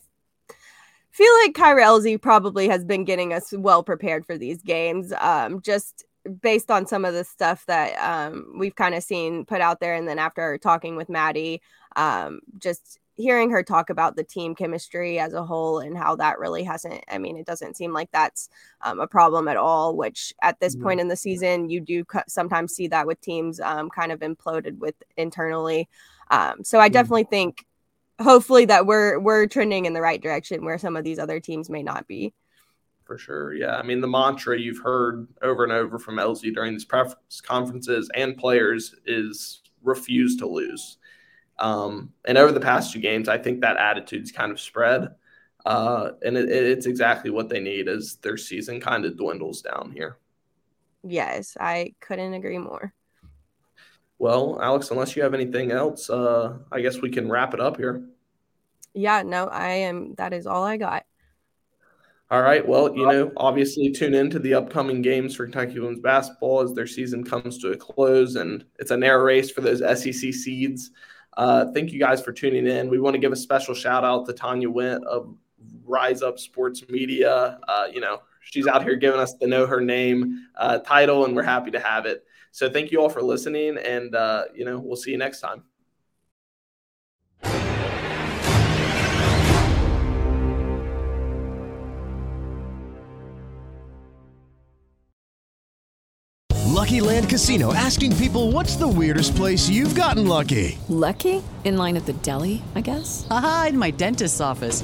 feel 1.17 1.33
like 1.43 1.53
Kyra 1.55 1.83
Elzy 1.83 2.21
probably 2.21 2.67
has 2.67 2.85
been 2.85 3.03
getting 3.03 3.33
us 3.33 3.51
well 3.51 3.81
prepared 3.81 4.23
for 4.25 4.37
these 4.37 4.61
games. 4.61 5.11
Um, 5.19 5.61
just 5.61 6.05
based 6.41 6.69
on 6.69 6.85
some 6.85 7.05
of 7.05 7.15
the 7.15 7.23
stuff 7.23 7.65
that 7.65 7.95
um, 7.97 8.53
we've 8.57 8.75
kind 8.75 8.93
of 8.93 9.01
seen 9.03 9.43
put 9.43 9.59
out 9.59 9.79
there, 9.79 9.95
and 9.95 10.07
then 10.07 10.19
after 10.19 10.57
talking 10.59 10.95
with 10.95 11.09
Maddie, 11.09 11.61
um, 11.95 12.41
just 12.59 12.99
hearing 13.15 13.49
her 13.49 13.63
talk 13.63 13.89
about 13.89 14.15
the 14.15 14.23
team 14.23 14.53
chemistry 14.53 15.17
as 15.17 15.33
a 15.33 15.43
whole 15.43 15.79
and 15.79 15.97
how 15.97 16.15
that 16.15 16.37
really 16.37 16.63
hasn't 16.63 17.03
i 17.09 17.17
mean 17.17 17.35
it 17.35 17.47
doesn't 17.47 17.75
seem 17.75 17.91
like 17.91 18.11
that's 18.11 18.47
um, 18.81 18.99
a 18.99 19.07
problem 19.07 19.47
at 19.47 19.57
all 19.57 19.97
which 19.97 20.31
at 20.43 20.59
this 20.59 20.75
mm-hmm. 20.75 20.83
point 20.83 20.99
in 20.99 21.07
the 21.07 21.15
season 21.15 21.67
you 21.67 21.81
do 21.81 22.05
sometimes 22.27 22.75
see 22.75 22.87
that 22.87 23.07
with 23.07 23.19
teams 23.19 23.59
um, 23.59 23.89
kind 23.89 24.11
of 24.11 24.19
imploded 24.19 24.77
with 24.77 24.93
internally 25.17 25.89
um, 26.29 26.63
so 26.63 26.79
i 26.79 26.85
mm-hmm. 26.85 26.93
definitely 26.93 27.23
think 27.23 27.65
hopefully 28.21 28.65
that 28.65 28.85
we're 28.85 29.19
we're 29.19 29.47
trending 29.47 29.85
in 29.85 29.93
the 29.93 30.01
right 30.01 30.21
direction 30.21 30.65
where 30.65 30.77
some 30.77 30.95
of 30.95 31.03
these 31.03 31.19
other 31.19 31.39
teams 31.39 31.69
may 31.69 31.83
not 31.83 32.07
be 32.07 32.33
for 33.05 33.17
sure 33.17 33.53
yeah 33.53 33.77
i 33.77 33.83
mean 33.83 34.01
the 34.01 34.07
mantra 34.07 34.59
you've 34.59 34.79
heard 34.79 35.27
over 35.41 35.63
and 35.63 35.71
over 35.71 35.99
from 35.99 36.15
Elzy 36.15 36.53
during 36.53 36.73
these 36.73 36.85
press 36.85 37.15
conferences 37.41 38.09
and 38.15 38.37
players 38.37 38.95
is 39.05 39.61
refuse 39.83 40.35
to 40.37 40.47
lose 40.47 40.97
um, 41.59 42.13
and 42.25 42.37
over 42.37 42.51
the 42.51 42.59
past 42.59 42.93
two 42.93 42.99
games, 42.99 43.27
I 43.27 43.37
think 43.37 43.61
that 43.61 43.77
attitude's 43.77 44.31
kind 44.31 44.51
of 44.51 44.59
spread. 44.59 45.09
Uh, 45.65 46.11
and 46.23 46.37
it, 46.37 46.49
it's 46.49 46.85
exactly 46.85 47.29
what 47.29 47.49
they 47.49 47.59
need 47.59 47.87
as 47.87 48.17
their 48.21 48.37
season 48.37 48.79
kind 48.79 49.05
of 49.05 49.17
dwindles 49.17 49.61
down 49.61 49.91
here. 49.93 50.17
Yes, 51.03 51.57
I 51.59 51.95
couldn't 51.99 52.33
agree 52.33 52.57
more. 52.57 52.93
Well, 54.19 54.57
Alyx, 54.61 54.91
unless 54.91 55.15
you 55.15 55.23
have 55.23 55.33
anything 55.33 55.71
else, 55.71 56.09
uh, 56.09 56.57
I 56.71 56.81
guess 56.81 57.01
we 57.01 57.09
can 57.09 57.29
wrap 57.29 57.53
it 57.53 57.59
up 57.59 57.77
here. 57.77 58.03
Yeah, 58.93 59.21
no, 59.21 59.45
I 59.45 59.69
am. 59.69 60.15
That 60.15 60.33
is 60.33 60.47
all 60.47 60.63
I 60.63 60.77
got. 60.77 61.05
All 62.29 62.41
right. 62.41 62.67
Well, 62.67 62.93
you 62.93 63.05
know, 63.05 63.31
obviously 63.37 63.89
tune 63.91 64.13
in 64.13 64.29
to 64.31 64.39
the 64.39 64.55
upcoming 64.55 65.01
games 65.01 65.35
for 65.35 65.45
Kentucky 65.45 65.79
women's 65.79 66.01
basketball 66.01 66.61
as 66.61 66.73
their 66.73 66.87
season 66.87 67.23
comes 67.23 67.57
to 67.59 67.71
a 67.71 67.77
close, 67.77 68.35
and 68.35 68.65
it's 68.79 68.91
a 68.91 68.97
narrow 68.97 69.23
race 69.23 69.49
for 69.49 69.61
those 69.61 69.79
SEC 69.79 70.33
seeds. 70.33 70.91
Uh, 71.37 71.71
thank 71.73 71.93
you 71.93 71.99
guys 71.99 72.21
for 72.21 72.33
tuning 72.33 72.67
in. 72.67 72.89
We 72.89 72.99
want 72.99 73.13
to 73.13 73.19
give 73.19 73.31
a 73.31 73.37
special 73.37 73.73
shout 73.73 74.03
out 74.03 74.25
to 74.25 74.33
Tanya 74.33 74.69
Went 74.69 75.05
of 75.05 75.33
Rise 75.85 76.21
Up 76.21 76.37
Sports 76.37 76.83
Media. 76.89 77.59
Uh, 77.65 77.87
you 77.93 78.01
know, 78.01 78.21
she's 78.41 78.67
out 78.67 78.83
here 78.83 78.95
giving 78.95 79.21
us 79.21 79.35
the 79.35 79.47
Know 79.47 79.65
Her 79.65 79.79
Name 79.79 80.47
uh, 80.55 80.79
title, 80.79 81.23
and 81.23 81.33
we're 81.33 81.43
happy 81.43 81.71
to 81.71 81.79
have 81.79 82.05
it. 82.05 82.25
So 82.51 82.69
thank 82.69 82.91
you 82.91 83.01
all 83.01 83.09
for 83.09 83.21
listening, 83.21 83.77
and 83.77 84.15
uh, 84.15 84.45
you 84.53 84.65
know, 84.65 84.79
we'll 84.79 84.95
see 84.95 85.11
you 85.11 85.17
next 85.17 85.41
time. 85.41 85.63
Lucky 96.77 97.01
Land 97.01 97.27
Casino 97.27 97.73
asking 97.73 98.15
people 98.17 98.51
what's 98.51 98.75
the 98.77 98.87
weirdest 98.87 99.35
place 99.35 99.67
you've 99.67 99.95
gotten 99.95 100.27
lucky? 100.27 100.77
Lucky? 100.87 101.43
In 101.65 101.75
line 101.75 101.97
at 101.97 102.05
the 102.05 102.13
deli, 102.13 102.61
I 102.75 102.81
guess? 102.81 103.27
Aha, 103.29 103.67
in 103.69 103.77
my 103.77 103.91
dentist's 103.91 104.39
office. 104.39 104.83